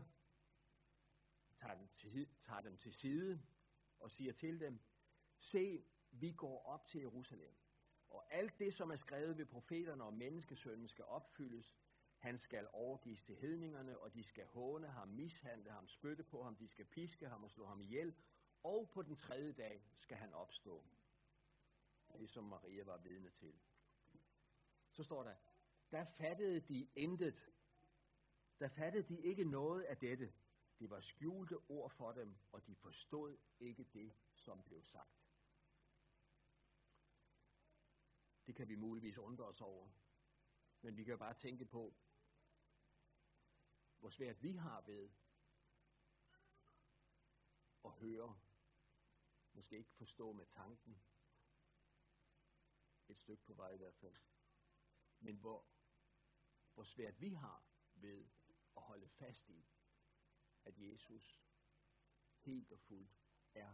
tager 1.56 1.76
dem, 1.78 1.88
til, 1.98 2.30
tager 2.44 2.62
dem 2.62 2.78
til 2.78 2.94
side 2.94 3.42
og 4.00 4.12
siger 4.12 4.34
til 4.34 4.60
dem, 4.60 4.80
se, 5.40 5.86
vi 6.12 6.32
går 6.32 6.66
op 6.66 6.86
til 6.86 7.02
Jerusalem, 7.02 7.56
og 8.10 8.34
alt 8.34 8.60
det, 8.60 8.74
som 8.74 8.92
er 8.92 8.96
skrevet 8.96 9.38
ved 9.38 9.46
profeterne 9.46 10.04
om 10.04 10.14
menneskesønnen, 10.14 10.88
skal 10.88 11.06
opfyldes. 11.06 11.78
Han 12.18 12.40
skal 12.40 12.68
overgives 12.74 13.24
til 13.24 13.36
hedningerne, 13.36 14.00
og 14.00 14.14
de 14.14 14.24
skal 14.24 14.46
håne 14.46 14.88
ham, 14.88 15.08
mishandle 15.08 15.72
ham, 15.72 15.88
spytte 15.88 16.24
på 16.24 16.44
ham, 16.44 16.56
de 16.56 16.68
skal 16.68 16.86
piske 16.86 17.28
ham 17.28 17.44
og 17.44 17.52
slå 17.52 17.66
ham 17.66 17.82
ihjel, 17.82 18.16
og 18.64 18.90
på 18.90 19.02
den 19.02 19.16
tredje 19.16 19.52
dag 19.52 19.84
skal 19.98 20.18
han 20.18 20.34
opstå. 20.34 20.86
Det 22.18 22.30
som 22.30 22.44
Maria 22.44 22.84
var 22.84 22.98
vidne 22.98 23.30
til. 23.30 23.60
Så 24.92 25.04
står 25.04 25.24
der, 25.24 25.36
der 25.92 26.06
fattede 26.06 26.60
de 26.60 26.90
intet. 26.96 27.52
Der 28.60 28.68
fattede 28.68 29.04
de 29.04 29.22
ikke 29.22 29.44
noget 29.44 29.84
af 29.84 29.98
dette. 29.98 30.34
Det 30.80 30.90
var 30.90 31.00
skjulte 31.00 31.58
ord 31.70 31.92
for 31.92 32.12
dem, 32.12 32.36
og 32.52 32.68
de 32.68 32.76
forstod 32.76 33.38
ikke 33.60 33.84
det, 33.84 34.14
som 34.34 34.64
blev 34.64 34.84
sagt. 34.84 35.22
Det 38.46 38.56
kan 38.56 38.68
vi 38.68 38.76
muligvis 38.76 39.18
undre 39.18 39.46
os 39.46 39.62
over. 39.62 39.90
Men 40.82 40.98
vi 40.98 41.04
kan 41.04 41.20
bare 41.20 41.34
tænke 41.34 41.66
på, 41.66 41.96
hvor 44.00 44.10
svært 44.10 44.44
vi 44.44 44.52
har 44.52 44.82
ved 44.82 45.10
at 47.86 47.92
høre, 47.92 48.40
måske 49.54 49.78
ikke 49.78 49.94
forstå 49.94 50.32
med 50.32 50.46
tanken, 50.46 51.04
et 53.08 53.18
stykke 53.20 53.44
på 53.44 53.54
vej 53.54 53.72
i 53.72 53.78
hvert 53.78 53.96
fald, 53.96 54.16
men 55.20 55.38
hvor, 55.38 55.68
hvor 56.74 56.84
svært 56.84 57.22
vi 57.22 57.34
har 57.34 57.66
ved 57.96 58.30
at 58.76 58.82
holde 58.82 59.10
fast 59.10 59.50
i, 59.50 59.66
at 60.66 60.74
Jesus 60.78 61.42
helt 62.40 62.72
og 62.72 62.80
fuldt 62.80 63.20
er 63.54 63.74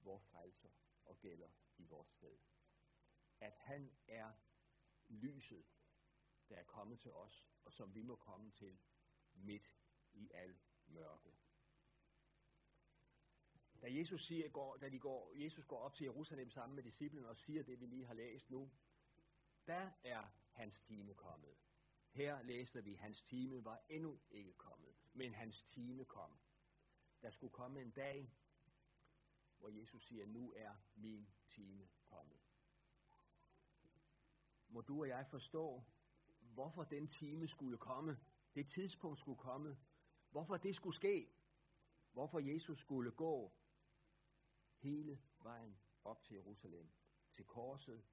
vores 0.00 0.24
frelser 0.24 0.70
og 1.04 1.18
gælder 1.20 1.50
i 1.76 1.84
vores 1.84 2.08
sted. 2.08 2.38
At 3.40 3.56
han 3.56 3.96
er 4.08 4.32
lyset, 5.08 5.66
der 6.48 6.56
er 6.56 6.64
kommet 6.64 7.00
til 7.00 7.12
os, 7.12 7.46
og 7.64 7.72
som 7.72 7.94
vi 7.94 8.02
må 8.02 8.16
komme 8.16 8.50
til 8.50 8.80
midt 9.32 9.76
i 10.12 10.30
al 10.30 10.60
mørke. 10.86 11.36
Da 13.82 13.86
Jesus, 13.90 14.26
siger, 14.26 14.48
går, 14.48 14.76
da 14.76 14.88
de 14.88 14.98
går, 14.98 15.32
Jesus 15.34 15.64
går 15.64 15.78
op 15.78 15.94
til 15.94 16.04
Jerusalem 16.04 16.50
sammen 16.50 16.76
med 16.76 16.82
disciplene 16.82 17.28
og 17.28 17.36
siger 17.36 17.62
det, 17.62 17.80
vi 17.80 17.86
lige 17.86 18.06
har 18.06 18.14
læst 18.14 18.50
nu, 18.50 18.70
der 19.66 19.90
er 20.04 20.24
hans 20.52 20.80
time 20.80 21.14
kommet. 21.14 21.56
Her 22.10 22.42
læste 22.42 22.84
vi, 22.84 22.94
hans 22.94 23.22
time 23.22 23.64
var 23.64 23.84
endnu 23.88 24.20
ikke 24.30 24.52
kommet, 24.52 24.94
men 25.12 25.34
hans 25.34 25.62
time 25.62 26.04
kom. 26.04 26.38
Der 27.22 27.30
skulle 27.30 27.52
komme 27.52 27.82
en 27.82 27.90
dag, 27.90 28.32
hvor 29.58 29.68
Jesus 29.68 30.06
siger, 30.06 30.26
nu 30.26 30.52
er 30.56 30.74
min 30.94 31.28
time 31.48 31.88
kommet. 32.04 32.40
Må 34.68 34.80
du 34.80 35.00
og 35.00 35.08
jeg 35.08 35.26
forstå, 35.26 35.82
hvorfor 36.40 36.84
den 36.84 37.08
time 37.08 37.48
skulle 37.48 37.78
komme, 37.78 38.18
det 38.54 38.66
tidspunkt 38.66 39.18
skulle 39.18 39.38
komme, 39.38 39.76
hvorfor 40.30 40.56
det 40.56 40.76
skulle 40.76 40.96
ske, 40.96 41.34
hvorfor 42.12 42.38
Jesus 42.38 42.78
skulle 42.78 43.10
gå 43.10 43.52
hele 44.82 45.22
vejen 45.42 45.80
op 46.04 46.22
til 46.22 46.34
Jerusalem, 46.34 46.92
til 47.32 47.46
korset, 47.46 48.04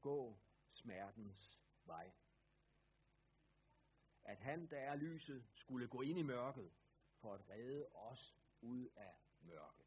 gå 0.00 0.38
smertens 0.70 1.62
vej. 1.84 2.12
At 4.22 4.38
han, 4.38 4.66
der 4.70 4.78
er 4.78 4.94
lyset, 4.94 5.46
skulle 5.54 5.88
gå 5.88 6.02
ind 6.02 6.18
i 6.18 6.22
mørket 6.22 6.72
for 7.16 7.34
at 7.34 7.48
redde 7.48 7.88
os 7.94 8.36
ud 8.60 8.88
af 8.96 9.14
mørket. 9.40 9.86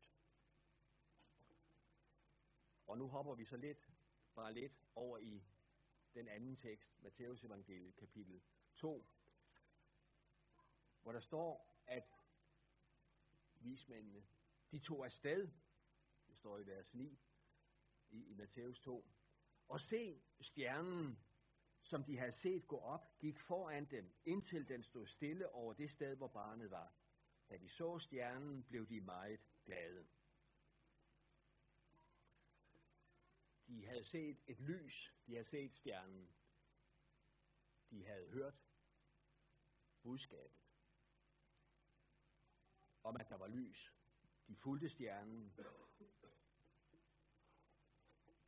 Og 2.88 2.98
nu 2.98 3.08
hopper 3.08 3.36
vi 3.36 3.46
så 3.46 3.58
lidt, 3.58 3.92
bare 4.36 4.54
lidt, 4.54 4.86
over 4.96 5.18
i 5.18 5.44
den 6.14 6.28
anden 6.28 6.56
tekst, 6.56 7.02
Matteus 7.02 7.44
evangeliet 7.44 7.96
kapitel 7.96 8.42
2, 8.76 9.08
hvor 11.02 11.12
der 11.12 11.20
står, 11.20 11.82
at 11.86 12.24
vismændene, 13.56 14.28
de 14.72 14.80
tog 14.80 15.06
afsted, 15.06 15.52
står 16.38 16.58
i 16.58 16.66
vers 16.66 16.94
9 16.94 17.20
i, 18.10 18.26
i 18.26 18.34
Matthæus 18.34 18.80
2, 18.80 19.12
og 19.68 19.82
se 19.82 20.22
stjernen, 20.42 21.20
som 21.82 22.04
de 22.04 22.18
havde 22.18 22.32
set 22.32 22.68
gå 22.68 22.78
op, 22.78 23.18
gik 23.20 23.40
foran 23.40 23.86
dem, 23.86 24.16
indtil 24.26 24.68
den 24.68 24.84
stod 24.84 25.06
stille 25.06 25.50
over 25.50 25.74
det 25.74 25.92
sted, 25.92 26.16
hvor 26.16 26.28
barnet 26.28 26.72
var. 26.72 26.94
Da 27.50 27.58
de 27.58 27.70
så 27.70 28.00
stjernen, 28.00 28.64
blev 28.64 28.88
de 28.88 29.02
meget 29.02 29.40
glade. 29.66 30.08
De 33.68 33.86
havde 33.86 34.04
set 34.04 34.44
et 34.48 34.60
lys, 34.60 35.14
de 35.26 35.32
havde 35.32 35.46
set 35.46 35.76
stjernen. 35.76 36.36
De 37.90 38.06
havde 38.06 38.30
hørt 38.30 38.56
budskabet 40.02 40.68
om, 43.04 43.18
at 43.18 43.30
der 43.30 43.38
var 43.38 43.48
lys. 43.48 43.94
De 44.48 44.56
fulgte 44.56 44.90
stjernen, 44.90 45.54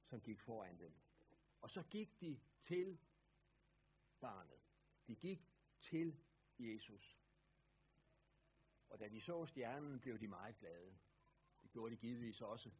som 0.09 0.21
gik 0.21 0.39
foran 0.39 0.79
dem. 0.79 0.93
Og 1.61 1.71
så 1.71 1.83
gik 1.83 2.21
de 2.21 2.39
til 2.61 2.99
barnet. 4.19 4.59
De 5.07 5.15
gik 5.15 5.39
til 5.81 6.19
Jesus. 6.59 7.19
Og 8.89 8.99
da 8.99 9.09
de 9.09 9.21
så 9.21 9.45
stjernen, 9.45 9.99
blev 9.99 10.19
de 10.19 10.27
meget 10.27 10.57
glade. 10.57 10.97
Det 11.61 11.71
gjorde 11.71 11.95
de 11.95 11.99
givetvis 11.99 12.41
også, 12.41 12.71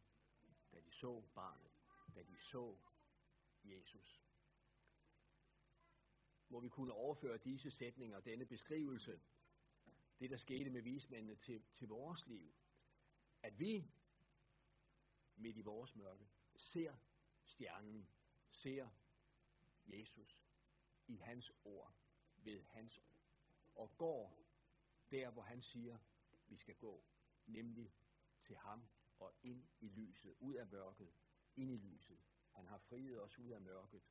da 0.71 0.81
de 0.81 0.91
så 0.91 1.21
barnet, 1.35 1.71
da 2.15 2.23
de 2.23 2.37
så 2.37 2.77
Jesus. 3.63 4.23
Må 6.49 6.59
vi 6.59 6.69
kunne 6.69 6.93
overføre 6.93 7.37
disse 7.37 7.71
sætninger, 7.71 8.19
denne 8.19 8.45
beskrivelse, 8.45 9.21
det 10.19 10.29
der 10.29 10.37
skete 10.37 10.69
med 10.69 10.81
vismændene 10.81 11.35
til, 11.35 11.63
til 11.73 11.87
vores 11.87 12.27
liv. 12.27 12.53
At 13.41 13.59
vi 13.59 13.91
midt 15.35 15.57
i 15.57 15.61
vores 15.61 15.95
mørke 15.95 16.29
ser 16.55 16.95
stjernen, 17.49 18.09
ser 18.49 18.89
Jesus 19.85 20.41
i 21.07 21.17
hans 21.17 21.51
ord, 21.63 21.93
ved 22.35 22.63
hans 22.63 22.97
ord, 22.97 23.19
og 23.75 23.97
går 23.97 24.39
der, 25.11 25.29
hvor 25.29 25.41
han 25.41 25.61
siger, 25.61 25.97
vi 26.47 26.57
skal 26.57 26.75
gå, 26.75 27.03
nemlig 27.45 27.93
til 28.43 28.55
ham 28.57 28.83
og 29.19 29.33
ind 29.43 29.67
i 29.79 29.87
lyset, 29.87 30.35
ud 30.39 30.55
af 30.55 30.67
mørket, 30.67 31.13
ind 31.55 31.71
i 31.71 31.77
lyset. 31.77 32.19
Han 32.51 32.67
har 32.67 32.77
friet 32.77 33.21
os 33.21 33.39
ud 33.39 33.49
af 33.49 33.61
mørket. 33.61 34.01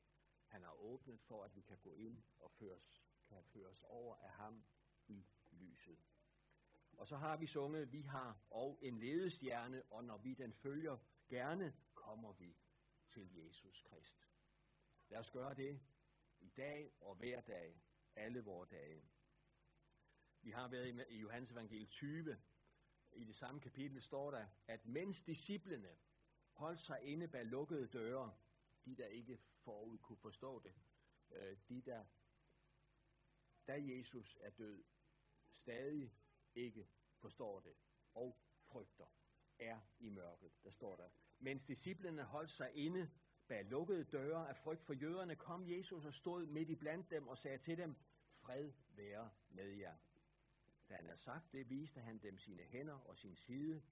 Han 0.45 0.63
har 0.63 0.73
åbnet 0.73 1.21
for, 1.21 1.43
at 1.43 1.55
vi 1.55 1.61
kan 1.61 1.77
gå 1.77 1.93
ind 1.93 2.23
og 2.39 2.51
føres, 2.51 3.03
kan 3.25 3.43
føres 3.43 3.83
over 3.83 4.15
af 4.15 4.31
ham 4.31 4.63
i 5.07 5.25
lyset. 5.51 5.99
Og 6.97 7.07
så 7.07 7.17
har 7.17 7.37
vi 7.37 7.45
sunget, 7.45 7.91
vi 7.91 8.01
har 8.01 8.39
og 8.49 8.79
en 8.81 8.99
ledestjerne, 8.99 9.83
og 9.83 10.03
når 10.03 10.17
vi 10.17 10.33
den 10.33 10.53
følger 10.53 10.97
gerne, 11.27 11.73
kommer 11.93 12.33
vi 12.33 12.57
til 13.09 13.35
Jesus 13.35 13.81
Krist. 13.81 14.27
Lad 15.09 15.19
os 15.19 15.31
gøre 15.31 15.53
det 15.53 15.81
i 16.39 16.49
dag 16.49 16.93
og 17.01 17.15
hver 17.15 17.41
dag, 17.41 17.81
alle 18.15 18.41
vores 18.41 18.69
dage. 18.69 19.09
Vi 20.41 20.51
har 20.51 20.67
været 20.67 21.09
i 21.09 21.17
Johannes 21.19 21.51
evangel 21.51 21.87
20. 21.87 22.41
I 23.11 23.23
det 23.23 23.35
samme 23.35 23.61
kapitel 23.61 24.01
står 24.01 24.31
der, 24.31 24.47
at 24.67 24.85
mens 24.85 25.21
disciplene 25.21 25.97
holdt 26.51 26.79
sig 26.79 27.03
inde 27.03 27.27
bag 27.27 27.45
lukkede 27.45 27.87
døre, 27.87 28.37
de 28.85 28.95
der 28.95 29.05
ikke 29.05 29.39
forud 29.57 29.97
kunne 29.97 30.17
forstå 30.17 30.59
det, 30.59 30.73
øh, 31.31 31.57
de 31.69 31.81
der, 31.81 32.05
da 33.67 33.81
Jesus 33.81 34.37
er 34.41 34.49
død, 34.49 34.83
stadig 35.49 36.13
ikke 36.55 36.87
forstår 37.17 37.59
det 37.59 37.75
og 38.13 38.39
frygter, 38.63 39.07
er 39.59 39.79
i 39.99 40.09
mørket. 40.09 40.63
Der 40.63 40.69
står 40.69 40.95
der. 40.95 41.09
Mens 41.39 41.65
disciplene 41.65 42.23
holdt 42.23 42.51
sig 42.51 42.71
inde 42.73 43.09
bag 43.47 43.65
lukkede 43.65 44.03
døre 44.03 44.49
af 44.49 44.57
frygt 44.57 44.83
for 44.83 44.93
jøderne, 44.93 45.35
kom 45.35 45.69
Jesus 45.69 46.05
og 46.05 46.13
stod 46.13 46.45
midt 46.45 46.69
i 46.69 46.75
blandt 46.75 47.11
dem 47.11 47.27
og 47.27 47.37
sagde 47.37 47.57
til 47.57 47.77
dem, 47.77 47.95
fred 48.31 48.71
være 48.89 49.31
med 49.49 49.71
jer. 49.71 49.97
Da 50.89 50.95
han 50.95 51.05
havde 51.05 51.17
sagt 51.17 51.53
det, 51.53 51.69
viste 51.69 52.01
han 52.01 52.17
dem 52.17 52.37
sine 52.37 52.63
hænder 52.63 52.93
og 52.93 53.17
sin 53.17 53.35
side. 53.35 53.83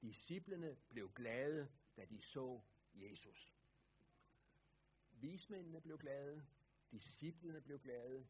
Disciplene 0.00 0.76
blev 0.88 1.12
glade, 1.12 1.68
da 1.96 2.04
de 2.04 2.22
så 2.22 2.60
Jesus. 2.94 3.54
Vismændene 5.10 5.80
blev 5.80 5.98
glade, 5.98 6.46
disciplene 6.90 7.60
blev 7.60 7.80
glade. 7.80 8.26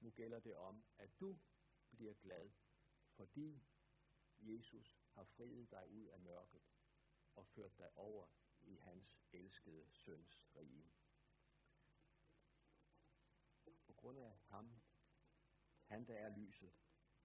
Nu 0.00 0.10
gælder 0.10 0.40
det 0.40 0.56
om, 0.56 0.84
at 0.98 1.20
du 1.20 1.38
bliver 1.90 2.14
glad, 2.14 2.50
fordi 3.10 3.62
Jesus 4.38 4.98
har 5.10 5.24
friet 5.24 5.70
dig 5.70 5.88
ud 5.88 6.06
af 6.06 6.20
mørket 6.20 6.71
og 7.34 7.46
ført 7.46 7.78
dig 7.78 7.96
over 7.96 8.26
i 8.62 8.76
hans 8.76 9.18
elskede 9.32 9.86
søns 9.90 10.44
rige. 10.56 10.92
På 13.84 13.92
grund 13.92 14.18
af 14.18 14.38
ham 14.46 14.80
han 15.92 16.06
der 16.06 16.14
er 16.14 16.36
lyset, 16.36 16.72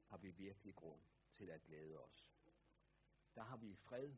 har 0.05 0.17
vi 0.17 0.31
virkelig 0.31 0.75
grund 0.75 1.01
til 1.31 1.49
at 1.49 1.63
glæde 1.63 2.03
os. 2.03 2.31
Der 3.35 3.41
har 3.43 3.57
vi 3.57 3.75
fred 3.75 4.15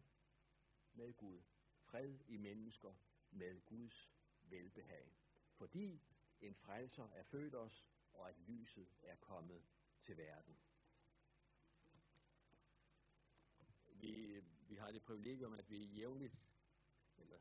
med 0.93 1.13
Gud. 1.13 1.41
Fred 1.79 2.19
i 2.27 2.37
mennesker 2.37 2.95
med 3.31 3.61
Guds 3.65 4.11
velbehag. 4.41 5.17
Fordi 5.51 6.01
en 6.41 6.55
frelser 6.55 7.09
er 7.09 7.23
født 7.23 7.55
os, 7.55 7.87
og 8.13 8.29
at 8.29 8.37
lyset 8.37 8.89
er 9.01 9.15
kommet 9.15 9.65
til 10.01 10.17
verden. 10.17 10.59
Vi, 13.85 14.41
vi 14.69 14.75
har 14.75 14.91
det 14.91 15.03
privilegium, 15.03 15.53
at 15.53 15.69
vi 15.69 15.85
jævnligt, 15.85 16.37
eller 17.17 17.39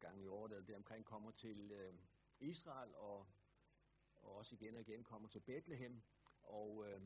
gang 0.00 0.22
i 0.22 0.26
året 0.26 0.52
eller 0.52 0.66
deromkring, 0.66 1.04
kommer 1.04 1.30
til 1.30 1.70
øh, 1.70 1.94
Israel, 2.40 2.94
og, 2.94 3.26
og 4.16 4.36
også 4.36 4.54
igen 4.54 4.74
og 4.74 4.80
igen 4.80 5.04
kommer 5.04 5.28
til 5.28 5.40
Bethlehem. 5.40 6.02
Og 6.42 6.86
øh, 6.88 7.02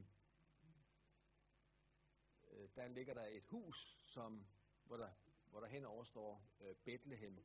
øh, 2.50 2.68
der 2.76 2.88
ligger 2.88 3.14
der 3.14 3.26
et 3.26 3.44
hus, 3.44 3.96
som, 4.06 4.46
hvor, 4.84 4.96
der, 4.96 5.10
hvor 5.50 5.60
der 5.60 5.66
henover 5.66 6.04
står 6.04 6.42
øh, 6.60 6.76
Bethlehem 6.76 7.44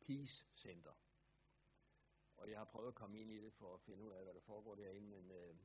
Peace 0.00 0.46
Center. 0.54 0.92
Og 2.36 2.50
jeg 2.50 2.58
har 2.58 2.64
prøvet 2.64 2.88
at 2.88 2.94
komme 2.94 3.20
ind 3.20 3.30
i 3.30 3.40
det 3.40 3.52
for 3.52 3.74
at 3.74 3.80
finde 3.80 4.04
ud 4.04 4.12
af, 4.12 4.24
hvad 4.24 4.34
der 4.34 4.40
foregår 4.40 4.74
derinde, 4.74 5.08
men 5.08 5.30
øh, 5.30 5.56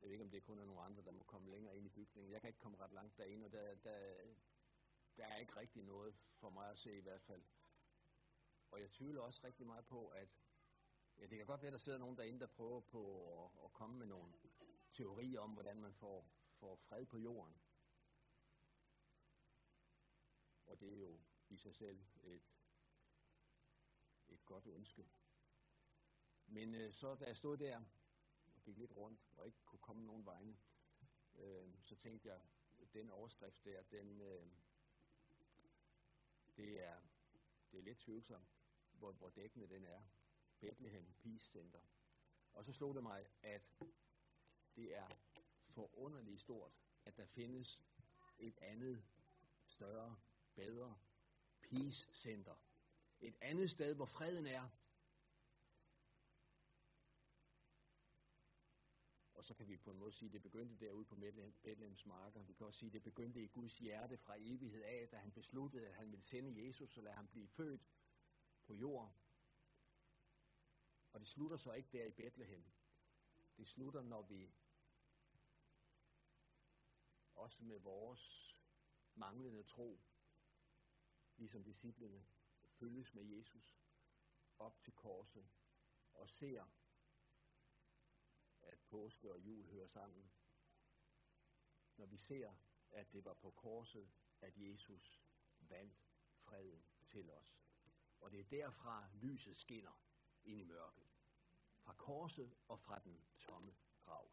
jeg 0.00 0.08
ved 0.08 0.10
ikke, 0.10 0.24
om 0.24 0.30
det 0.30 0.42
kun 0.42 0.58
er 0.58 0.64
nogle 0.64 0.82
andre, 0.82 1.02
der 1.02 1.10
må 1.10 1.24
komme 1.24 1.50
længere 1.50 1.76
ind 1.76 1.86
i 1.86 1.90
bygningen. 1.90 2.32
Jeg 2.32 2.40
kan 2.40 2.48
ikke 2.48 2.58
komme 2.58 2.78
ret 2.78 2.92
langt 2.92 3.18
derinde, 3.18 3.46
og 3.46 3.52
der, 3.52 3.74
der, 3.74 4.16
der 5.20 5.26
er 5.26 5.36
ikke 5.36 5.56
rigtig 5.56 5.82
noget 5.82 6.14
for 6.34 6.50
mig 6.50 6.70
at 6.70 6.78
se 6.78 6.96
i 6.96 7.00
hvert 7.00 7.22
fald. 7.22 7.42
Og 8.70 8.80
jeg 8.80 8.90
tvivler 8.90 9.20
også 9.22 9.40
rigtig 9.44 9.66
meget 9.66 9.86
på, 9.86 10.08
at 10.08 10.28
ja, 11.18 11.26
det 11.26 11.38
kan 11.38 11.46
godt 11.46 11.62
være, 11.62 11.68
at 11.68 11.72
der 11.72 11.78
sidder 11.78 11.98
nogen 11.98 12.16
derinde, 12.16 12.40
der 12.40 12.46
prøver 12.46 12.80
på 12.80 13.02
at, 13.44 13.64
at 13.64 13.72
komme 13.72 13.98
med 13.98 14.06
nogle 14.06 14.32
teorier 14.90 15.40
om, 15.40 15.50
hvordan 15.52 15.80
man 15.80 15.94
får, 15.94 16.30
får 16.52 16.76
fred 16.76 17.06
på 17.06 17.18
jorden. 17.18 17.60
Og 20.66 20.80
det 20.80 20.92
er 20.92 20.98
jo 20.98 21.20
i 21.48 21.56
sig 21.56 21.74
selv 21.74 22.04
et, 22.22 22.42
et 24.28 24.44
godt 24.46 24.66
ønske. 24.66 25.08
Men 26.46 26.74
øh, 26.74 26.92
så 26.92 27.14
da 27.14 27.24
jeg 27.24 27.36
stod 27.36 27.56
der 27.56 27.82
og 28.54 28.62
gik 28.62 28.78
lidt 28.78 28.96
rundt 28.96 29.32
og 29.36 29.46
ikke 29.46 29.58
kunne 29.64 29.80
komme 29.80 30.06
nogen 30.06 30.26
vegne, 30.26 30.58
øh, 31.34 31.74
så 31.82 31.96
tænkte 31.96 32.28
jeg, 32.28 32.40
den 32.92 33.10
overskrift 33.10 33.64
der, 33.64 33.82
den, 33.82 34.20
øh, 34.20 34.46
det, 36.60 36.82
er, 36.84 36.96
det 37.72 37.78
er 37.78 37.82
lidt 37.82 37.98
tvivlsomt, 37.98 38.48
hvor, 38.92 39.12
hvor 39.12 39.28
dækkende 39.28 39.68
den 39.68 39.84
er. 39.84 40.02
Bethlehem 40.60 41.12
Peace 41.22 41.46
Center. 41.46 41.80
Og 42.52 42.64
så 42.64 42.72
slog 42.72 42.94
det 42.94 43.02
mig, 43.02 43.26
at 43.42 43.62
det 44.76 44.96
er 44.96 45.08
forunderligt 45.68 46.40
stort, 46.40 46.72
at 47.04 47.16
der 47.16 47.26
findes 47.26 47.82
et 48.38 48.58
andet, 48.58 49.04
større, 49.66 50.16
bedre 50.54 50.98
Peace 51.62 52.08
Center. 52.14 52.56
Et 53.20 53.36
andet 53.40 53.70
sted, 53.70 53.94
hvor 53.94 54.06
freden 54.06 54.46
er, 54.46 54.68
Og 59.40 59.44
så 59.46 59.54
kan 59.54 59.68
vi 59.68 59.76
på 59.76 59.90
en 59.90 59.98
måde 59.98 60.12
sige, 60.12 60.26
at 60.28 60.32
det 60.32 60.42
begyndte 60.42 60.86
derude 60.86 61.04
på 61.04 61.16
Bethlehems 61.62 62.06
marker. 62.06 62.42
Vi 62.42 62.52
kan 62.52 62.66
også 62.66 62.78
sige, 62.78 62.88
at 62.88 62.92
det 62.92 63.02
begyndte 63.02 63.42
i 63.42 63.46
Guds 63.46 63.78
hjerte 63.78 64.18
fra 64.18 64.36
evighed 64.38 64.82
af, 64.82 65.08
da 65.08 65.16
han 65.16 65.32
besluttede, 65.32 65.88
at 65.88 65.94
han 65.94 66.10
ville 66.10 66.22
sende 66.22 66.66
Jesus 66.66 66.96
og 66.96 67.02
lade 67.02 67.14
ham 67.14 67.28
blive 67.28 67.48
født 67.48 67.88
på 68.64 68.74
jorden. 68.74 69.14
Og 71.12 71.20
det 71.20 71.28
slutter 71.28 71.56
så 71.56 71.72
ikke 71.72 71.88
der 71.92 72.04
i 72.04 72.10
Bethlehem. 72.10 72.64
Det 73.56 73.68
slutter, 73.68 74.02
når 74.02 74.22
vi 74.22 74.52
også 77.34 77.64
med 77.64 77.78
vores 77.78 78.56
manglende 79.14 79.62
tro, 79.62 80.00
ligesom 81.36 81.64
disciplene, 81.64 82.24
følges 82.68 83.14
med 83.14 83.24
Jesus 83.24 83.80
op 84.58 84.80
til 84.80 84.92
korset 84.92 85.48
og 86.12 86.30
ser 86.30 86.64
påske 88.90 89.32
og 89.32 89.40
jul 89.40 89.66
hører 89.66 89.86
sammen. 89.86 90.30
Når 91.96 92.06
vi 92.06 92.16
ser, 92.16 92.52
at 92.90 93.12
det 93.12 93.24
var 93.24 93.34
på 93.34 93.50
korset, 93.50 94.10
at 94.40 94.52
Jesus 94.56 95.22
vandt 95.60 96.02
freden 96.36 96.84
til 97.06 97.30
os. 97.30 97.60
Og 98.20 98.30
det 98.30 98.40
er 98.40 98.44
derfra, 98.44 99.08
lyset 99.14 99.56
skinner 99.56 100.02
ind 100.44 100.60
i 100.60 100.64
mørket. 100.64 101.08
Fra 101.78 101.92
korset 101.92 102.56
og 102.68 102.80
fra 102.80 102.98
den 102.98 103.24
tomme 103.38 103.74
grav. 104.02 104.32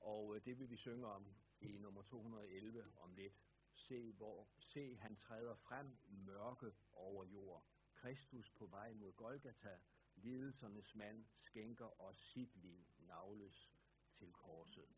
Og 0.00 0.36
øh, 0.36 0.44
det 0.44 0.58
vil 0.58 0.70
vi 0.70 0.76
synge 0.76 1.06
om 1.06 1.34
i 1.60 1.78
nummer 1.78 2.02
211 2.02 2.92
om 2.96 3.14
lidt. 3.14 3.42
Se, 3.74 4.12
hvor, 4.12 4.48
se 4.58 4.96
han 4.96 5.16
træder 5.16 5.54
frem 5.54 5.98
mørke 6.08 6.74
over 6.92 7.24
jord. 7.24 7.64
Kristus 7.94 8.50
på 8.50 8.66
vej 8.66 8.94
mod 8.94 9.12
Golgata, 9.12 9.78
lidelsernes 10.16 10.94
mand 10.94 11.26
skænker 11.34 12.00
os 12.00 12.18
sit 12.18 12.56
liv, 12.56 12.86
navles 12.98 13.72
til 14.12 14.32
korset. 14.32 14.96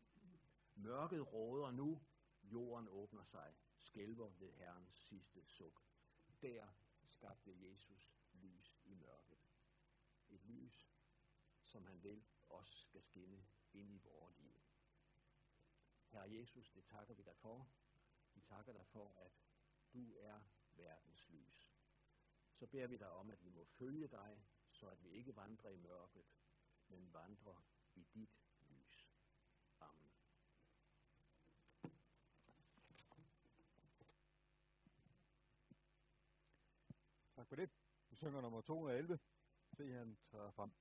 Mørket 0.75 1.33
råder 1.33 1.71
nu, 1.71 2.01
jorden 2.43 2.87
åbner 2.87 3.23
sig, 3.23 3.55
skælver 3.77 4.29
ved 4.29 4.51
Herrens 4.51 4.93
sidste 4.93 5.45
suk. 5.45 5.83
Der 6.41 6.67
skabte 7.05 7.69
Jesus 7.69 8.15
lys 8.33 8.79
i 8.85 8.93
mørket. 8.93 9.39
Et 10.29 10.45
lys, 10.45 10.91
som 11.63 11.85
han 11.85 12.03
vil 12.03 12.25
også 12.49 12.77
skal 12.77 13.01
skinne 13.01 13.45
ind 13.73 13.93
i 13.93 13.97
vores 13.97 14.39
liv. 14.39 14.61
Herre 16.07 16.31
Jesus, 16.31 16.71
det 16.71 16.85
takker 16.85 17.13
vi 17.13 17.23
dig 17.23 17.35
for. 17.35 17.69
Vi 18.33 18.41
takker 18.41 18.73
dig 18.73 18.85
for, 18.85 19.13
at 19.17 19.31
du 19.93 20.15
er 20.17 20.41
verdens 20.71 21.29
lys. 21.29 21.73
Så 22.53 22.67
beder 22.67 22.87
vi 22.87 22.97
dig 22.97 23.09
om, 23.09 23.31
at 23.31 23.43
vi 23.43 23.49
må 23.49 23.65
følge 23.65 24.07
dig 24.07 24.43
så 24.79 24.87
at 24.87 25.03
vi 25.03 25.09
ikke 25.09 25.35
vandrer 25.35 25.69
i 25.69 25.77
mørket, 25.77 26.25
men 26.87 27.13
vandrer 27.13 27.63
i 27.95 28.03
dit 28.13 28.29
lys. 28.61 29.07
Amen. 29.79 30.11
Tak 37.35 37.47
for 37.47 37.55
det. 37.55 37.69
Vi 38.09 38.15
synger 38.15 38.41
nummer 38.41 38.61
211. 38.61 39.19
Se, 39.73 39.91
han 39.91 40.17
træder 40.31 40.51
frem. 40.51 40.71